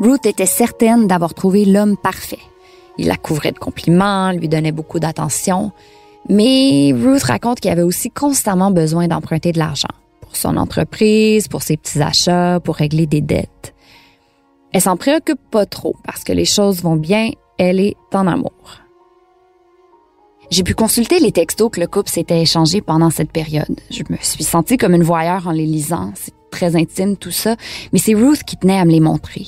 Ruth 0.00 0.24
était 0.24 0.46
certaine 0.46 1.06
d'avoir 1.06 1.34
trouvé 1.34 1.66
l'homme 1.66 1.98
parfait. 1.98 2.38
Il 2.96 3.06
la 3.06 3.16
couvrait 3.16 3.52
de 3.52 3.58
compliments, 3.58 4.32
lui 4.32 4.48
donnait 4.48 4.72
beaucoup 4.72 4.98
d'attention, 4.98 5.72
mais 6.28 6.92
Ruth 6.94 7.22
raconte 7.22 7.60
qu'il 7.60 7.70
avait 7.70 7.82
aussi 7.82 8.10
constamment 8.10 8.70
besoin 8.70 9.08
d'emprunter 9.08 9.52
de 9.52 9.58
l'argent 9.58 9.88
pour 10.22 10.36
son 10.36 10.56
entreprise, 10.56 11.48
pour 11.48 11.62
ses 11.62 11.76
petits 11.76 12.00
achats, 12.00 12.60
pour 12.60 12.76
régler 12.76 13.06
des 13.06 13.20
dettes. 13.20 13.74
Elle 14.72 14.80
s'en 14.80 14.96
préoccupe 14.96 15.40
pas 15.50 15.66
trop 15.66 15.96
parce 16.04 16.24
que 16.24 16.32
les 16.32 16.44
choses 16.46 16.82
vont 16.82 16.96
bien, 16.96 17.30
elle 17.58 17.78
est 17.78 17.96
en 18.14 18.26
amour. 18.26 18.80
J'ai 20.50 20.62
pu 20.62 20.74
consulter 20.74 21.20
les 21.20 21.30
textos 21.30 21.70
que 21.70 21.80
le 21.80 21.86
couple 21.86 22.08
s'était 22.08 22.40
échangés 22.40 22.80
pendant 22.80 23.10
cette 23.10 23.32
période. 23.32 23.78
Je 23.90 24.02
me 24.08 24.16
suis 24.20 24.44
sentie 24.44 24.78
comme 24.78 24.94
une 24.94 25.02
voyeur 25.02 25.46
en 25.46 25.52
les 25.52 25.66
lisant. 25.66 26.12
C'est 26.14 26.34
très 26.50 26.74
intime 26.74 27.16
tout 27.16 27.30
ça, 27.30 27.56
mais 27.92 27.98
c'est 27.98 28.14
Ruth 28.14 28.44
qui 28.44 28.56
tenait 28.56 28.78
à 28.78 28.84
me 28.84 28.90
les 28.90 29.00
montrer. 29.00 29.46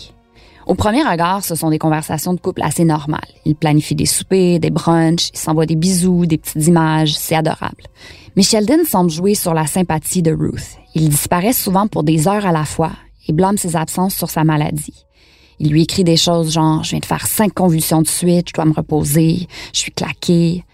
Au 0.66 0.74
premier 0.74 1.02
regard, 1.02 1.44
ce 1.44 1.54
sont 1.54 1.70
des 1.70 1.78
conversations 1.78 2.34
de 2.34 2.40
couple 2.40 2.62
assez 2.62 2.84
normales. 2.84 3.20
Ils 3.44 3.56
planifient 3.56 3.94
des 3.94 4.06
soupers, 4.06 4.60
des 4.60 4.70
brunchs, 4.70 5.30
ils 5.32 5.38
s'envoient 5.38 5.66
des 5.66 5.76
bisous, 5.76 6.26
des 6.26 6.38
petites 6.38 6.66
images, 6.66 7.14
c'est 7.14 7.34
adorable. 7.34 7.84
Mais 8.36 8.42
Sheldon 8.42 8.84
semble 8.86 9.10
jouer 9.10 9.34
sur 9.34 9.54
la 9.54 9.66
sympathie 9.66 10.22
de 10.22 10.32
Ruth. 10.32 10.78
Il 10.94 11.08
disparaît 11.08 11.52
souvent 11.52 11.86
pour 11.88 12.02
des 12.02 12.28
heures 12.28 12.46
à 12.46 12.52
la 12.52 12.64
fois 12.64 12.92
et 13.28 13.32
blâme 13.32 13.58
ses 13.58 13.76
absences 13.76 14.14
sur 14.14 14.30
sa 14.30 14.44
maladie. 14.44 15.04
Il 15.58 15.70
lui 15.70 15.82
écrit 15.82 16.04
des 16.04 16.16
choses 16.16 16.52
genre, 16.52 16.82
je 16.82 16.90
viens 16.90 16.98
de 16.98 17.06
faire 17.06 17.26
cinq 17.26 17.52
convulsions 17.54 18.02
de 18.02 18.08
suite, 18.08 18.48
je 18.48 18.54
dois 18.54 18.64
me 18.64 18.72
reposer, 18.72 19.46
je 19.72 19.78
suis 19.78 19.92
claquée. 19.92 20.64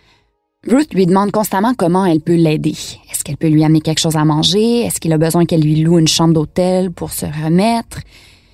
Ruth 0.66 0.92
lui 0.94 1.06
demande 1.06 1.30
constamment 1.30 1.74
comment 1.74 2.04
elle 2.04 2.20
peut 2.20 2.34
l'aider. 2.34 2.74
Est-ce 3.10 3.24
qu'elle 3.24 3.36
peut 3.36 3.48
lui 3.48 3.64
amener 3.64 3.80
quelque 3.80 4.00
chose 4.00 4.16
à 4.16 4.24
manger? 4.24 4.80
Est-ce 4.80 5.00
qu'il 5.00 5.12
a 5.12 5.18
besoin 5.18 5.46
qu'elle 5.46 5.60
lui 5.62 5.76
loue 5.76 5.98
une 5.98 6.08
chambre 6.08 6.34
d'hôtel 6.34 6.90
pour 6.90 7.12
se 7.12 7.26
remettre? 7.26 8.00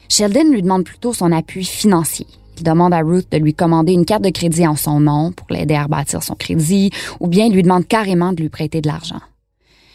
Sheldon 0.09 0.51
lui 0.51 0.63
demande 0.63 0.85
plutôt 0.85 1.13
son 1.13 1.33
appui 1.33 1.65
financier. 1.65 2.27
Il 2.57 2.63
demande 2.63 2.95
à 2.95 3.01
Ruth 3.01 3.31
de 3.33 3.39
lui 3.39 3.55
commander 3.55 3.93
une 3.93 4.05
carte 4.05 4.23
de 4.23 4.31
crédit 4.31 4.67
en 4.67 4.77
son 4.77 5.01
nom 5.01 5.33
pour 5.33 5.47
l'aider 5.51 5.75
à 5.75 5.85
rebâtir 5.85 6.23
son 6.23 6.35
crédit, 6.35 6.91
ou 7.21 7.27
bien 7.27 7.47
il 7.47 7.53
lui 7.53 7.63
demande 7.63 7.87
carrément 7.87 8.33
de 8.33 8.43
lui 8.43 8.49
prêter 8.49 8.81
de 8.81 8.87
l'argent. 8.87 9.21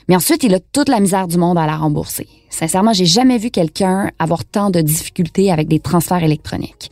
Mais 0.08 0.16
ensuite, 0.16 0.44
il 0.44 0.54
a 0.56 0.60
toute 0.60 0.90
la 0.90 1.00
misère 1.00 1.28
du 1.28 1.38
monde 1.38 1.58
à 1.58 1.68
la 1.68 1.78
rembourser. 1.78 2.28
Sincèrement, 2.50 2.94
j'ai 2.94 3.06
jamais 3.06 3.38
vu 3.38 3.52
quelqu'un 3.52 4.12
avoir 4.18 4.44
tant 4.44 4.72
de 4.72 4.82
difficultés 4.82 5.52
avec 5.52 5.68
des 5.68 5.80
transferts 5.80 6.24
électroniques. 6.24 6.90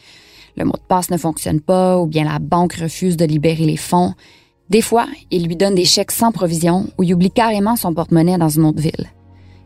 Le 0.55 0.65
mot 0.65 0.73
de 0.73 0.87
passe 0.87 1.09
ne 1.09 1.17
fonctionne 1.17 1.59
pas, 1.59 1.99
ou 1.99 2.05
bien 2.05 2.23
la 2.23 2.39
banque 2.39 2.73
refuse 2.73 3.17
de 3.17 3.25
libérer 3.25 3.65
les 3.65 3.77
fonds. 3.77 4.13
Des 4.69 4.81
fois, 4.81 5.07
il 5.31 5.47
lui 5.47 5.55
donne 5.55 5.75
des 5.75 5.85
chèques 5.85 6.11
sans 6.11 6.31
provision 6.31 6.87
ou 6.97 7.03
il 7.03 7.13
oublie 7.13 7.31
carrément 7.31 7.75
son 7.75 7.93
porte-monnaie 7.93 8.37
dans 8.37 8.49
une 8.49 8.65
autre 8.65 8.81
ville. 8.81 9.07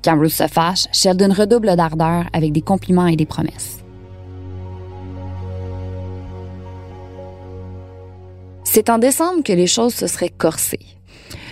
Quand 0.03 0.19
Ruth 0.19 0.31
se 0.31 0.47
fâche, 0.47 0.87
Sheldon 0.91 1.33
redouble 1.33 1.75
d'ardeur 1.75 2.25
avec 2.33 2.51
des 2.51 2.61
compliments 2.61 3.07
et 3.07 3.15
des 3.15 3.25
promesses. 3.25 3.79
C'est 8.63 8.89
en 8.89 8.97
décembre 8.97 9.43
que 9.43 9.53
les 9.53 9.67
choses 9.67 9.93
se 9.93 10.07
seraient 10.07 10.29
corsées. 10.29 10.79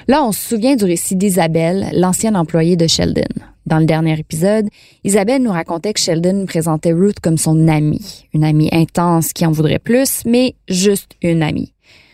Là, 0.08 0.24
on 0.24 0.32
se 0.32 0.50
souvient 0.50 0.76
du 0.76 0.86
récit 0.86 1.16
d'Isabelle, 1.16 1.90
l'ancienne 1.94 2.36
employée 2.36 2.76
de 2.78 2.88
Sheldon. 2.88 3.22
Dans 3.66 3.78
le 3.78 3.86
dernier 3.86 4.18
épisode, 4.18 4.68
Isabelle 5.04 5.44
nous 5.44 5.52
racontait 5.52 5.94
que 5.94 6.00
Sheldon 6.00 6.46
présentait 6.48 6.94
Ruth 6.94 7.20
comme 7.20 7.38
son 7.38 7.68
amie, 7.68 8.26
une 8.34 8.44
amie 8.44 8.70
intense 8.72 9.34
qui 9.34 9.46
en 9.46 9.52
voudrait 9.52 9.78
plus, 9.78 10.24
mais 10.26 10.56
juste 10.68 11.12
une 11.22 11.44
amie. 11.44 11.74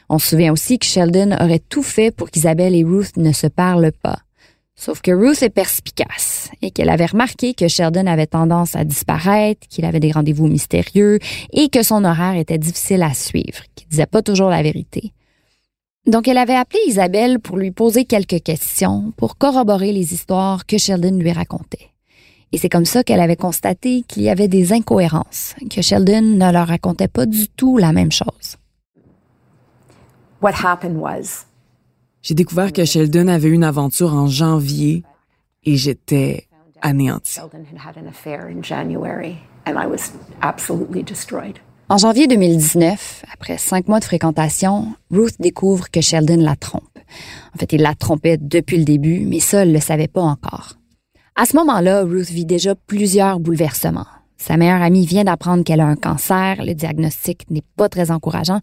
On 0.09 0.19
se 0.19 0.31
souvient 0.31 0.51
aussi 0.51 0.79
que 0.79 0.85
Sheldon 0.85 1.31
aurait 1.39 1.61
tout 1.69 1.83
fait 1.83 2.11
pour 2.11 2.29
qu'Isabelle 2.29 2.75
et 2.75 2.83
Ruth 2.83 3.15
ne 3.15 3.31
se 3.31 3.47
parlent 3.47 3.93
pas. 4.03 4.25
Sauf 4.77 5.01
que 5.01 5.12
Ruth 5.12 5.41
est 5.41 5.50
perspicace 5.50 6.51
et 6.62 6.70
qu'elle 6.70 6.89
avait 6.89 7.05
remarqué 7.05 7.53
que 7.53 7.67
Sheldon 7.67 8.08
avait 8.08 8.27
tendance 8.27 8.75
à 8.75 8.84
disparaître, 8.84 9.67
qu'il 9.70 9.86
avait 9.86 10.01
des 10.01 10.12
rendez-vous 10.12 10.48
mystérieux 10.48 11.20
et 11.53 11.70
que 11.70 11.82
son 11.82 12.03
horaire 12.03 12.36
était 12.36 12.58
difficile 12.58 13.01
à 13.01 13.13
suivre, 13.13 13.63
qu'il 13.75 13.88
disait 13.88 14.05
pas 14.05 14.22
toujours 14.22 14.50
la 14.50 14.62
vérité. 14.62 15.13
Donc 16.05 16.27
elle 16.27 16.38
avait 16.38 16.55
appelé 16.55 16.79
Isabelle 16.88 17.39
pour 17.39 17.58
lui 17.58 17.72
poser 17.72 18.05
quelques 18.05 18.44
questions 18.44 19.13
pour 19.17 19.38
corroborer 19.38 19.91
les 19.91 20.13
histoires 20.13 20.65
que 20.65 20.77
Sheldon 20.77 21.17
lui 21.17 21.32
racontait. 21.32 21.91
Et 22.51 22.58
c'est 22.58 22.70
comme 22.70 22.86
ça 22.86 23.03
qu'elle 23.03 23.22
avait 23.22 23.36
constaté 23.36 24.03
qu'il 24.08 24.24
y 24.24 24.29
avait 24.29 24.48
des 24.48 24.72
incohérences, 24.72 25.55
que 25.70 25.82
Sheldon 25.82 26.22
ne 26.22 26.51
leur 26.51 26.67
racontait 26.67 27.08
pas 27.08 27.25
du 27.25 27.48
tout 27.48 27.77
la 27.77 27.91
même 27.91 28.12
chose. 28.12 28.58
What 30.41 30.53
happened 30.63 30.98
was 30.98 31.46
J'ai 32.25 32.34
découvert 32.34 32.74
que 32.74 32.84
Sheldon 32.86 33.27
avait 33.27 33.50
une 33.50 33.63
aventure 33.63 34.15
en 34.15 34.25
janvier 34.25 35.03
et 35.63 35.75
j'étais 35.77 36.48
anéantie. 36.82 37.39
En 41.88 41.98
janvier 42.00 42.25
2019, 42.25 43.25
après 43.32 43.60
cinq 43.60 43.88
mois 43.88 44.00
de 44.00 44.05
fréquentation, 44.05 44.96
Ruth 45.12 45.36
découvre 45.39 45.91
que 45.91 46.01
Sheldon 46.01 46.38
la 46.38 46.55
trompe. 46.55 46.98
En 47.53 47.60
fait, 47.60 47.74
il 47.74 47.84
la 47.84 47.94
trompait 47.94 48.39
depuis 48.41 48.77
le 48.77 48.86
début, 48.86 49.20
mais 49.27 49.39
ça, 49.39 49.62
elle 49.62 49.72
le 49.72 49.79
savait 49.79 50.08
pas 50.08 50.24
encore. 50.24 50.74
À 51.36 51.46
ce 51.46 51.55
moment-là, 51.58 52.05
Ruth 52.05 52.32
vit 52.32 52.46
déjà 52.46 52.74
plusieurs 52.74 53.39
bouleversements. 53.39 54.08
Sa 54.37 54.57
meilleure 54.57 54.81
amie 54.81 55.05
vient 55.05 55.23
d'apprendre 55.23 55.63
qu'elle 55.63 55.79
a 55.79 55.85
un 55.85 55.95
cancer, 55.95 56.63
le 56.63 56.73
diagnostic 56.73 57.49
n'est 57.49 57.63
pas 57.77 57.89
très 57.89 58.11
encourageant, 58.11 58.59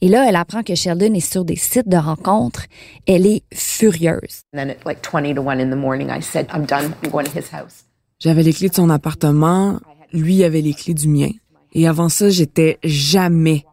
et 0.00 0.08
là, 0.08 0.26
elle 0.28 0.36
apprend 0.36 0.62
que 0.62 0.74
Sheldon 0.74 1.14
est 1.14 1.20
sur 1.20 1.44
des 1.44 1.56
sites 1.56 1.88
de 1.88 1.96
rencontres. 1.96 2.66
Elle 3.06 3.26
est 3.26 3.42
furieuse. 3.52 4.42
And 4.54 4.58
then 4.58 4.70
at 4.70 4.84
like 4.86 5.02
20 5.02 5.34
to 5.34 5.42
1 5.42 5.60
in 5.60 5.70
the 5.70 5.76
morning, 5.76 6.08
I 6.10 6.22
said, 6.22 6.46
I'm 6.52 6.64
done. 6.64 6.94
I'm 7.02 7.10
going 7.10 7.24
to 7.24 7.38
his 7.38 7.50
house. 7.52 7.84
J'avais 8.18 8.42
les 8.42 8.52
clés 8.52 8.70
de 8.70 8.74
son 8.74 8.88
appartement, 8.88 9.78
lui 10.12 10.42
avait 10.42 10.62
les 10.62 10.72
clés 10.72 10.94
du 10.94 11.08
mien. 11.08 11.30
Et 11.72 11.86
avant 11.86 12.08
ça, 12.08 12.30
j'étais 12.30 12.78
jamais, 12.82 13.64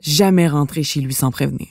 jamais 0.00 0.48
rentrée 0.48 0.82
chez 0.82 1.00
lui 1.00 1.14
sans 1.14 1.30
prévenir. 1.30 1.68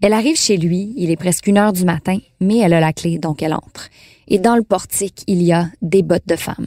Elle 0.00 0.14
arrive 0.14 0.36
chez 0.36 0.56
lui, 0.56 0.94
il 0.96 1.10
est 1.10 1.16
presque 1.16 1.46
une 1.46 1.58
heure 1.58 1.72
du 1.72 1.84
matin, 1.84 2.18
mais 2.40 2.58
elle 2.58 2.72
a 2.72 2.80
la 2.80 2.92
clé, 2.92 3.18
donc 3.18 3.42
elle 3.42 3.54
entre. 3.54 3.90
Et 4.28 4.38
dans 4.38 4.56
le 4.56 4.62
portique, 4.62 5.22
il 5.26 5.42
y 5.42 5.52
a 5.52 5.68
des 5.82 6.02
bottes 6.02 6.26
de 6.26 6.36
femme. 6.36 6.66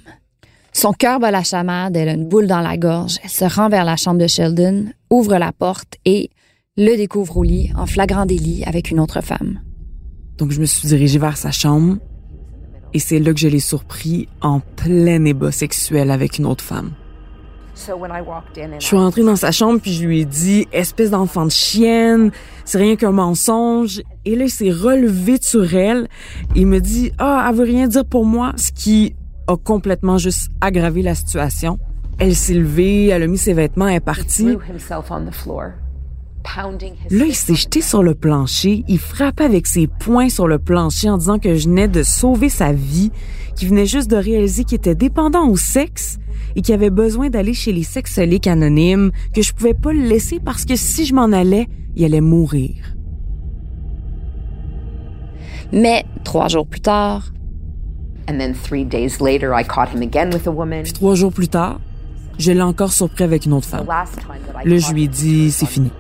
Son 0.78 0.94
cœur 0.94 1.20
bat 1.20 1.32
la 1.32 1.42
chamade, 1.42 1.98
elle 1.98 2.08
a 2.08 2.14
une 2.14 2.28
boule 2.28 2.46
dans 2.46 2.60
la 2.60 2.78
gorge, 2.78 3.18
elle 3.24 3.32
se 3.32 3.46
rend 3.46 3.68
vers 3.68 3.84
la 3.84 3.96
chambre 3.96 4.20
de 4.20 4.28
Sheldon, 4.28 4.86
ouvre 5.10 5.40
la 5.40 5.52
porte 5.52 5.96
et 6.06 6.30
le 6.78 6.96
découvre 6.96 7.38
au 7.38 7.42
lit, 7.44 7.72
en 7.76 7.88
flagrant 7.88 8.28
délit 8.28 8.64
avec 8.64 8.92
une 8.92 9.00
autre 9.00 9.22
femme. 9.22 9.60
Donc 10.38 10.52
je 10.52 10.62
me 10.62 10.68
suis 10.68 10.88
dirigée 10.88 11.18
vers 11.18 11.36
sa 11.36 11.50
chambre 11.50 11.98
et 12.94 13.00
c'est 13.00 13.18
là 13.18 13.34
que 13.34 13.40
je 13.40 13.48
l'ai 13.48 13.60
surpris 13.60 14.30
en 14.40 14.60
plein 14.60 15.26
ébat 15.26 15.52
sexuel 15.52 16.12
avec 16.12 16.38
une 16.38 16.46
autre 16.46 16.64
femme. 16.64 16.92
So 17.74 17.96
when 17.96 18.12
I 18.12 18.22
walked 18.22 18.60
in 18.60 18.74
and 18.74 18.80
Je 18.80 18.86
suis 18.86 18.98
rentrée 18.98 19.24
dans 19.24 19.36
sa 19.36 19.52
chambre 19.52 19.80
puis 19.82 19.94
je 19.94 20.06
lui 20.06 20.22
ai 20.22 20.26
dit 20.26 20.68
espèce 20.72 21.10
d'enfant 21.10 21.46
de 21.46 21.52
chienne, 21.52 22.30
c'est 22.66 22.78
rien 22.78 22.96
qu'un 22.96 23.12
mensonge. 23.12 24.04
Et 24.26 24.36
là 24.36 24.46
il 24.46 24.52
s'est 24.52 24.70
relevé 24.70 25.40
sur 25.42 25.74
elle. 25.74 26.08
Il 26.56 26.68
me 26.68 26.80
dit 26.80 27.14
ah 27.18 27.48
elle 27.50 27.56
veut 27.56 27.64
rien 27.64 27.88
dire 27.88 28.06
pour 28.06 28.26
moi, 28.26 28.54
ce 28.58 28.72
qui 28.72 29.16
a 29.48 29.58
complètement 29.58 30.18
juste 30.18 30.50
aggravé 30.62 31.02
la 31.02 31.16
situation. 31.16 31.80
Elle 32.20 32.36
s'est 32.36 32.54
levée, 32.54 33.08
elle 33.08 33.24
a 33.24 33.28
mis 33.28 33.38
ses 33.38 33.54
vêtements, 33.54 33.88
elle 33.88 33.98
est 33.98 34.00
partie. 34.00 34.58
Là, 37.10 37.26
il 37.26 37.36
s'est 37.36 37.56
jeté 37.56 37.82
sur 37.82 38.04
le 38.04 38.16
plancher, 38.16 38.84
il 38.88 39.00
frappait 39.00 39.44
avec 39.44 39.68
ses 39.68 39.88
poings 39.88 40.30
sur 40.30 40.48
le 40.48 40.60
plancher 40.60 41.10
en 41.10 41.18
disant 41.18 41.40
que 41.40 41.56
je 41.56 41.68
venais 41.68 41.88
de 41.88 42.04
sauver 42.04 42.50
sa 42.50 42.72
vie, 42.72 43.12
qu'il 43.56 43.70
venait 43.70 43.86
juste 43.86 44.10
de 44.10 44.16
réaliser 44.16 44.64
qu'il 44.64 44.78
était 44.78 44.96
dépendant 44.96 45.48
au 45.50 45.58
sexe 45.58 46.20
et 46.56 46.62
qu'il 46.62 46.74
avait 46.74 46.90
besoin 46.90 47.30
d'aller 47.30 47.54
chez 47.54 47.74
les 47.74 47.84
sexoliques 47.84 48.48
anonymes, 48.48 49.12
que 49.34 49.42
je 49.42 49.54
pouvais 49.54 49.74
pas 49.74 49.94
le 49.94 50.02
laisser 50.02 50.40
parce 50.40 50.66
que 50.66 50.76
si 50.76 51.06
je 51.06 51.14
m'en 51.14 51.32
allais, 51.32 51.68
il 51.96 52.06
allait 52.06 52.22
mourir. 52.22 52.96
Mais 55.74 56.06
trois 56.24 56.48
jours 56.48 56.66
plus 56.66 56.82
tard, 56.82 57.32
Puis 60.84 60.94
trois 60.94 61.16
jours 61.16 61.32
plus 61.32 61.48
tard, 61.48 61.80
je 62.38 62.52
l'ai 62.52 62.62
encore 62.62 62.94
surpris 62.94 63.24
avec 63.24 63.46
une 63.46 63.54
autre 63.54 63.68
femme. 63.68 63.86
Là, 64.66 64.78
je 64.78 64.94
lui 64.94 65.04
ai 65.04 65.08
dit, 65.08 65.52
c'est 65.52 65.66
fini. 65.66 65.92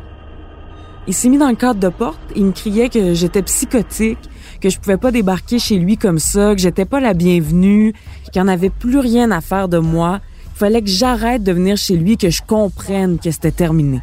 Il 1.07 1.13
s'est 1.13 1.29
mis 1.29 1.37
dans 1.37 1.47
le 1.47 1.55
cadre 1.55 1.79
de 1.79 1.87
porte, 1.87 2.19
il 2.35 2.45
me 2.45 2.51
criait 2.51 2.89
que 2.89 3.13
j'étais 3.13 3.41
psychotique, 3.41 4.19
que 4.59 4.69
je 4.69 4.77
pouvais 4.77 4.97
pas 4.97 5.11
débarquer 5.11 5.57
chez 5.57 5.77
lui 5.77 5.97
comme 5.97 6.19
ça, 6.19 6.53
que 6.53 6.61
j'étais 6.61 6.85
pas 6.85 6.99
la 6.99 7.13
bienvenue, 7.13 7.93
qu'il 8.31 8.41
en 8.41 8.47
avait 8.47 8.69
plus 8.69 8.99
rien 8.99 9.31
à 9.31 9.39
faire 9.39 9.69
de 9.69 9.77
moi. 9.77 10.19
Il 10.55 10.57
fallait 10.57 10.81
que 10.81 10.89
j'arrête 10.89 11.43
de 11.43 11.51
venir 11.53 11.77
chez 11.77 11.95
lui, 11.95 12.17
que 12.17 12.29
je 12.29 12.41
comprenne 12.41 13.19
que 13.19 13.31
c'était 13.31 13.51
terminé. 13.51 14.01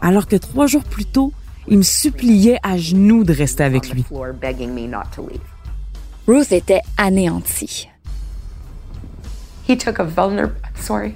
Alors 0.00 0.26
que 0.26 0.36
trois 0.36 0.66
jours 0.66 0.84
plus 0.84 1.04
tôt, 1.04 1.32
il 1.66 1.78
me 1.78 1.82
suppliait 1.82 2.58
à 2.62 2.78
genoux 2.78 3.24
de 3.24 3.34
rester 3.34 3.64
avec 3.64 3.90
lui. 3.90 4.04
Ruth 6.28 6.52
était 6.52 6.82
anéantie. 6.98 7.88
He 9.66 9.76
took 9.76 9.98
a 9.98 10.04
vulner. 10.04 10.52
I'm 10.64 10.76
sorry. 10.82 11.14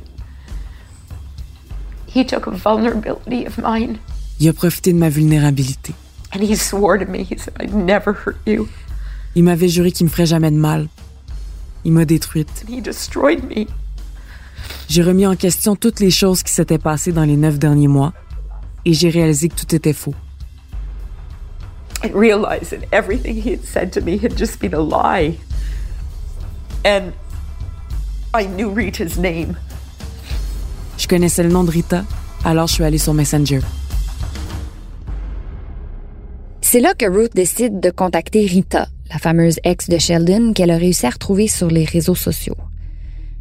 He 2.14 2.24
took 2.24 2.46
a 2.46 2.50
vulnerability 2.50 3.46
of 3.46 3.58
mine, 3.58 3.98
Il 4.40 4.48
a 4.48 4.52
profité 4.52 4.92
de 4.92 4.98
ma 4.98 5.08
vulnérabilité. 5.10 5.92
and 6.34 6.40
he 6.42 6.56
swore 6.56 6.98
to 6.98 7.04
me. 7.06 7.20
He 7.24 7.36
said, 7.38 7.54
"I'd 7.60 7.74
never 7.74 8.12
hurt 8.14 8.38
you." 8.46 8.68
Il 9.34 9.44
m'avait 9.44 9.68
juré 9.68 9.92
qu'il 9.92 10.06
me 10.06 10.10
ferait 10.10 10.26
jamais 10.26 10.50
de 10.50 10.56
mal. 10.56 10.88
Il 11.84 11.92
m'a 11.92 12.04
détruite. 12.04 12.64
And 12.66 12.72
he 12.74 12.80
destroyed 12.82 13.44
me. 13.44 13.66
J'ai 14.88 15.02
remis 15.02 15.26
en 15.26 15.36
question 15.36 15.74
toutes 15.76 16.00
les 16.00 16.10
choses 16.10 16.42
qui 16.42 16.52
s'étaient 16.52 16.78
passées 16.78 17.12
dans 17.12 17.24
les 17.24 17.36
neuf 17.36 17.58
derniers 17.58 17.88
mois 17.88 18.12
et 18.84 18.92
j'ai 18.94 19.10
réalisé 19.10 19.48
que 19.48 19.54
tout 19.54 19.74
était 19.74 19.92
faux. 19.94 20.14
And 22.02 22.14
realized 22.14 22.70
that 22.70 22.86
everything 22.92 23.36
he 23.36 23.50
had 23.50 23.64
said 23.64 23.92
to 23.92 24.00
me 24.00 24.18
had 24.18 24.36
just 24.36 24.60
been 24.60 24.74
a 24.74 24.80
lie. 24.80 25.38
And 26.84 27.12
I 28.34 28.46
knew 28.46 28.70
Rita's 28.70 29.18
name. 29.18 29.56
Je 30.98 31.06
connaissais 31.06 31.42
le 31.42 31.50
nom 31.50 31.64
de 31.64 31.70
Rita, 31.70 32.04
alors 32.44 32.66
je 32.66 32.74
suis 32.74 32.84
allée 32.84 32.98
sur 32.98 33.14
Messenger. 33.14 33.60
C'est 36.60 36.80
là 36.80 36.94
que 36.94 37.04
Ruth 37.04 37.34
décide 37.34 37.80
de 37.80 37.90
contacter 37.90 38.46
Rita, 38.46 38.88
la 39.10 39.18
fameuse 39.18 39.58
ex 39.62 39.88
de 39.88 39.98
Sheldon 39.98 40.52
qu'elle 40.54 40.70
a 40.70 40.78
réussi 40.78 41.06
à 41.06 41.10
retrouver 41.10 41.46
sur 41.46 41.68
les 41.68 41.84
réseaux 41.84 42.14
sociaux. 42.14 42.56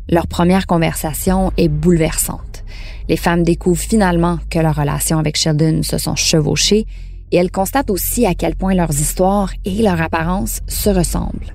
Leur 0.10 0.28
première 0.28 0.68
conversation 0.68 1.54
est 1.56 1.70
bouleversante. 1.70 2.64
Les 3.08 3.16
femmes 3.16 3.44
découvrent 3.44 3.80
finalement 3.80 4.40
que 4.50 4.60
leurs 4.60 4.76
relations 4.76 5.20
avec 5.20 5.38
Sheldon 5.38 5.84
se 5.84 5.98
sont 5.98 6.16
chevauchées 6.16 6.86
et 7.32 7.38
elles 7.38 7.52
constatent 7.52 7.90
aussi 7.90 8.26
à 8.26 8.34
quel 8.34 8.56
point 8.56 8.74
leurs 8.74 8.92
histoires 8.92 9.52
et 9.66 9.82
leur 9.82 10.02
apparence 10.02 10.60
se 10.68 10.90
ressemblent. 10.90 11.54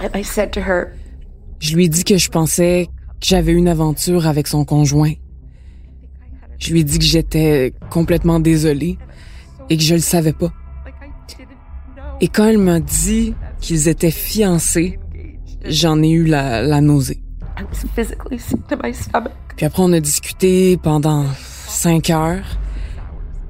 And 0.00 0.08
I 0.14 0.22
said 0.22 0.50
to 0.52 0.60
her, 0.60 0.92
Je 1.58 1.74
lui 1.74 1.86
ai 1.86 1.88
dit 1.88 2.04
que 2.04 2.18
je 2.18 2.28
pensais 2.28 2.88
que 3.20 3.26
j'avais 3.26 3.52
une 3.52 3.68
aventure 3.68 4.26
avec 4.26 4.46
son 4.46 4.64
conjoint. 4.64 5.12
Je 6.58 6.72
lui 6.72 6.80
ai 6.80 6.84
dit 6.84 6.98
que 6.98 7.04
j'étais 7.04 7.72
complètement 7.90 8.40
désolée 8.40 8.98
et 9.68 9.76
que 9.76 9.82
je 9.82 9.94
le 9.94 10.00
savais 10.00 10.32
pas. 10.32 10.52
Et 12.20 12.28
quand 12.28 12.46
elle 12.46 12.58
m'a 12.58 12.80
dit 12.80 13.34
qu'ils 13.60 13.88
étaient 13.88 14.10
fiancés, 14.10 14.98
j'en 15.64 16.02
ai 16.02 16.10
eu 16.10 16.24
la, 16.24 16.62
la 16.62 16.80
nausée. 16.80 17.20
Puis 19.56 19.66
après, 19.66 19.82
on 19.82 19.92
a 19.92 20.00
discuté 20.00 20.76
pendant 20.76 21.26
cinq 21.66 22.10
heures. 22.10 22.58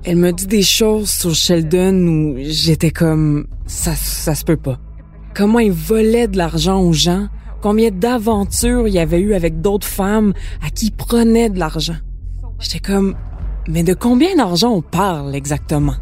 Elle 0.09 0.19
m'a 0.19 0.31
dit 0.31 0.47
des 0.47 0.63
choses 0.63 1.11
sur 1.11 1.35
Sheldon 1.35 2.07
où 2.07 2.37
j'étais 2.39 2.93
comme, 2.93 3.49
ça, 3.67 3.93
ça 3.97 4.37
se 4.37 4.45
peut 4.45 4.57
pas. 4.57 4.79
Comment 5.35 5.59
il 5.59 5.73
volait 5.73 6.29
de 6.29 6.39
l'argent 6.39 6.81
aux 6.81 6.93
gens, 6.93 7.27
combien 7.61 7.91
d'aventures 7.91 8.87
il 8.87 8.95
y 8.95 9.01
avait 9.01 9.19
eu 9.19 9.35
avec 9.35 9.61
d'autres 9.61 9.87
femmes 9.89 10.33
à 10.65 10.71
qui 10.71 10.87
il 10.87 10.91
prenait 10.93 11.51
de 11.51 11.59
l'argent. 11.59 11.97
J'étais 12.61 12.79
comme, 12.79 13.17
mais 13.67 13.83
de 13.83 13.95
combien 13.95 14.37
d'argent 14.37 14.71
on 14.71 14.81
parle 14.81 15.35
exactement? 15.35 15.97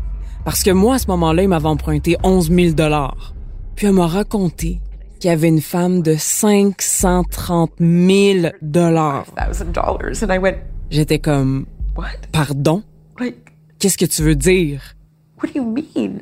Parce 0.44 0.62
que 0.62 0.70
moi, 0.70 0.96
à 0.96 0.98
ce 0.98 1.06
moment-là, 1.06 1.44
il 1.44 1.48
m'avait 1.48 1.64
emprunté 1.64 2.18
11 2.22 2.50
000 2.50 2.74
dollars. 2.74 3.34
Puis 3.74 3.86
elle 3.86 3.94
m'a 3.94 4.06
raconté 4.06 4.82
qu'il 5.18 5.30
y 5.30 5.32
avait 5.32 5.48
une 5.48 5.62
femme 5.62 6.02
de 6.02 6.14
530 6.18 7.70
000 7.80 8.48
dollars. 8.60 9.24
J'étais 10.90 11.20
comme, 11.20 11.64
pardon? 12.32 12.82
Qu'est-ce 13.78 13.98
que 13.98 14.04
tu 14.04 14.22
veux 14.22 14.36
dire? 14.36 14.96
What 15.42 15.50
do 15.54 15.60
you 15.60 15.64
mean? 15.64 16.20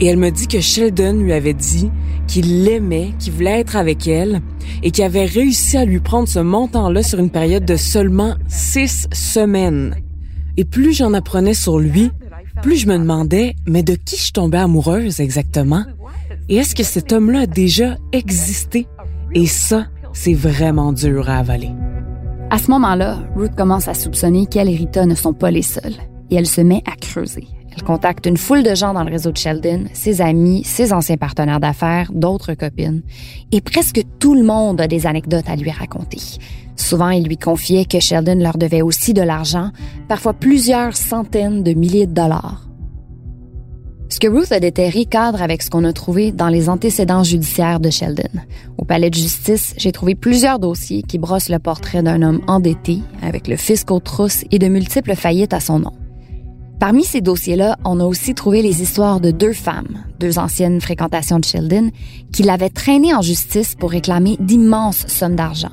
Et 0.00 0.06
elle 0.06 0.18
me 0.18 0.30
dit 0.30 0.46
que 0.46 0.60
Sheldon 0.60 1.14
lui 1.14 1.32
avait 1.32 1.54
dit 1.54 1.90
qu'il 2.26 2.64
l'aimait, 2.64 3.12
qu'il 3.18 3.32
voulait 3.32 3.60
être 3.60 3.76
avec 3.76 4.06
elle 4.06 4.40
et 4.82 4.90
qu'il 4.90 5.04
avait 5.04 5.24
réussi 5.24 5.76
à 5.76 5.84
lui 5.84 6.00
prendre 6.00 6.28
ce 6.28 6.38
montant-là 6.38 7.02
sur 7.02 7.18
une 7.18 7.30
période 7.30 7.64
de 7.64 7.76
seulement 7.76 8.34
six 8.46 9.08
semaines. 9.12 9.96
Et 10.56 10.64
plus 10.64 10.92
j'en 10.92 11.14
apprenais 11.14 11.54
sur 11.54 11.78
lui, 11.78 12.10
plus 12.62 12.76
je 12.76 12.88
me 12.88 12.98
demandais, 12.98 13.54
mais 13.66 13.82
de 13.82 13.94
qui 13.94 14.16
je 14.16 14.32
tombais 14.32 14.58
amoureuse 14.58 15.20
exactement? 15.20 15.84
Et 16.48 16.56
est-ce 16.56 16.74
que 16.74 16.82
cet 16.82 17.12
homme-là 17.12 17.40
a 17.40 17.46
déjà 17.46 17.96
existé? 18.12 18.86
Et 19.34 19.46
ça, 19.46 19.86
c'est 20.12 20.34
vraiment 20.34 20.92
dur 20.92 21.28
à 21.28 21.38
avaler. 21.38 21.70
À 22.48 22.58
ce 22.58 22.70
moment-là, 22.70 23.18
Ruth 23.34 23.56
commence 23.56 23.88
à 23.88 23.94
soupçonner 23.94 24.46
qu'elle 24.46 24.68
et 24.68 24.76
Rita 24.76 25.04
ne 25.04 25.16
sont 25.16 25.32
pas 25.32 25.50
les 25.50 25.62
seuls. 25.62 25.96
Et 26.30 26.36
elle 26.36 26.46
se 26.46 26.60
met 26.60 26.82
à 26.86 26.94
creuser. 26.94 27.48
Elle 27.76 27.82
contacte 27.82 28.24
une 28.24 28.36
foule 28.36 28.62
de 28.62 28.74
gens 28.74 28.94
dans 28.94 29.02
le 29.02 29.10
réseau 29.10 29.32
de 29.32 29.36
Sheldon, 29.36 29.86
ses 29.92 30.20
amis, 30.20 30.62
ses 30.64 30.92
anciens 30.92 31.16
partenaires 31.16 31.58
d'affaires, 31.58 32.10
d'autres 32.14 32.54
copines. 32.54 33.02
Et 33.50 33.60
presque 33.60 34.00
tout 34.20 34.34
le 34.34 34.44
monde 34.44 34.80
a 34.80 34.86
des 34.86 35.06
anecdotes 35.06 35.48
à 35.48 35.56
lui 35.56 35.72
raconter. 35.72 36.20
Souvent, 36.76 37.10
il 37.10 37.26
lui 37.26 37.36
confiait 37.36 37.84
que 37.84 37.98
Sheldon 37.98 38.38
leur 38.38 38.58
devait 38.58 38.82
aussi 38.82 39.12
de 39.12 39.22
l'argent, 39.22 39.70
parfois 40.08 40.32
plusieurs 40.32 40.96
centaines 40.96 41.64
de 41.64 41.72
milliers 41.72 42.06
de 42.06 42.14
dollars. 42.14 42.65
Ce 44.08 44.20
que 44.20 44.28
Ruth 44.28 44.52
a 44.52 44.60
déterré 44.60 45.04
cadre 45.04 45.42
avec 45.42 45.62
ce 45.62 45.70
qu'on 45.70 45.84
a 45.84 45.92
trouvé 45.92 46.30
dans 46.30 46.48
les 46.48 46.68
antécédents 46.68 47.24
judiciaires 47.24 47.80
de 47.80 47.90
Sheldon. 47.90 48.22
Au 48.78 48.84
palais 48.84 49.10
de 49.10 49.14
justice, 49.14 49.74
j'ai 49.76 49.90
trouvé 49.90 50.14
plusieurs 50.14 50.60
dossiers 50.60 51.02
qui 51.02 51.18
brossent 51.18 51.48
le 51.48 51.58
portrait 51.58 52.04
d'un 52.04 52.22
homme 52.22 52.40
endetté, 52.46 53.00
avec 53.20 53.48
le 53.48 53.56
fisc 53.56 53.90
aux 53.90 53.98
trousses 53.98 54.44
et 54.52 54.60
de 54.60 54.68
multiples 54.68 55.16
faillites 55.16 55.52
à 55.52 55.60
son 55.60 55.80
nom. 55.80 55.92
Parmi 56.78 57.04
ces 57.04 57.20
dossiers-là, 57.20 57.76
on 57.84 57.98
a 57.98 58.04
aussi 58.04 58.34
trouvé 58.34 58.62
les 58.62 58.80
histoires 58.80 59.18
de 59.18 59.32
deux 59.32 59.52
femmes, 59.52 60.04
deux 60.20 60.38
anciennes 60.38 60.80
fréquentations 60.80 61.40
de 61.40 61.44
Sheldon, 61.44 61.90
qui 62.32 62.44
l'avaient 62.44 62.70
traîné 62.70 63.12
en 63.12 63.22
justice 63.22 63.74
pour 63.74 63.90
réclamer 63.90 64.36
d'immenses 64.38 65.06
sommes 65.08 65.36
d'argent. 65.36 65.72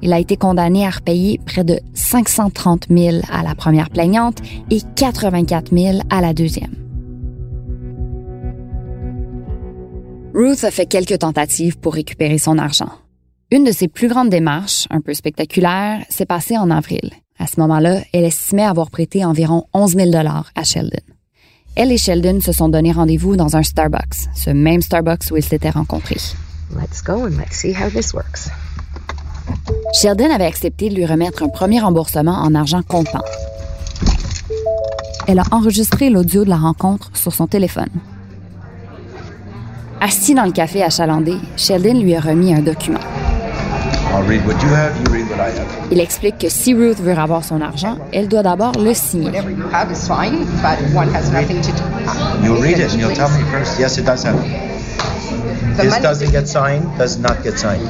Il 0.00 0.12
a 0.12 0.20
été 0.20 0.36
condamné 0.36 0.86
à 0.86 0.90
repayer 0.90 1.40
près 1.44 1.64
de 1.64 1.80
530 1.94 2.86
000 2.90 3.16
à 3.32 3.42
la 3.42 3.54
première 3.54 3.90
plaignante 3.90 4.38
et 4.70 4.80
84 4.96 5.74
000 5.74 5.98
à 6.10 6.20
la 6.20 6.34
deuxième. 6.34 6.83
Ruth 10.34 10.64
a 10.64 10.72
fait 10.72 10.86
quelques 10.86 11.20
tentatives 11.20 11.78
pour 11.78 11.94
récupérer 11.94 12.38
son 12.38 12.58
argent. 12.58 12.88
Une 13.52 13.62
de 13.62 13.70
ses 13.70 13.86
plus 13.86 14.08
grandes 14.08 14.30
démarches, 14.30 14.88
un 14.90 15.00
peu 15.00 15.14
spectaculaire, 15.14 16.04
s'est 16.08 16.26
passée 16.26 16.58
en 16.58 16.72
avril. 16.72 17.12
À 17.38 17.46
ce 17.46 17.60
moment-là, 17.60 18.00
elle 18.12 18.24
estimait 18.24 18.64
avoir 18.64 18.90
prêté 18.90 19.24
environ 19.24 19.66
11 19.74 19.94
000 19.94 20.10
dollars 20.10 20.50
à 20.56 20.64
Sheldon. 20.64 21.04
Elle 21.76 21.92
et 21.92 21.98
Sheldon 21.98 22.40
se 22.40 22.50
sont 22.50 22.68
donné 22.68 22.90
rendez-vous 22.90 23.36
dans 23.36 23.54
un 23.54 23.62
Starbucks, 23.62 24.28
ce 24.34 24.50
même 24.50 24.82
Starbucks 24.82 25.30
où 25.30 25.36
ils 25.36 25.44
s'étaient 25.44 25.70
rencontrés. 25.70 26.20
Let's 26.74 27.00
go 27.04 27.12
and 27.12 27.38
let's 27.38 27.52
see 27.54 27.72
how 27.72 27.88
this 27.88 28.12
works. 28.12 28.48
Sheldon 29.92 30.32
avait 30.32 30.46
accepté 30.46 30.88
de 30.88 30.96
lui 30.96 31.06
remettre 31.06 31.44
un 31.44 31.48
premier 31.48 31.78
remboursement 31.78 32.38
en 32.38 32.56
argent 32.56 32.82
comptant. 32.82 33.22
Elle 35.28 35.38
a 35.38 35.44
enregistré 35.52 36.10
l'audio 36.10 36.44
de 36.44 36.50
la 36.50 36.56
rencontre 36.56 37.12
sur 37.14 37.32
son 37.32 37.46
téléphone. 37.46 37.90
Assis 40.06 40.34
dans 40.34 40.44
le 40.44 40.52
café 40.52 40.82
achalandé, 40.82 41.32
Sheldon 41.56 41.98
lui 41.98 42.14
a 42.14 42.20
remis 42.20 42.52
un 42.52 42.60
document. 42.60 43.00
Il 45.90 45.98
explique 45.98 46.36
que 46.38 46.50
si 46.50 46.74
Ruth 46.74 47.00
veut 47.00 47.16
avoir 47.18 47.42
son 47.42 47.62
argent, 47.62 47.96
elle 48.12 48.28
doit 48.28 48.42
d'abord 48.42 48.72
le 48.78 48.92
signer. 48.92 49.30
You'll 52.42 52.60
read 52.60 52.78
it 52.80 52.92
and 52.92 52.98
you'll 53.00 53.14
tell 53.14 53.30
me 53.30 53.42
first. 53.50 53.78
Yes, 53.78 53.96
it 53.96 54.04
does 54.04 54.24
have. 54.24 54.36
This 55.78 55.98
doesn't 56.02 56.30
get 56.32 56.46
signed, 56.46 56.84
does 56.98 57.18
not 57.18 57.42
get 57.42 57.58
signed. 57.58 57.80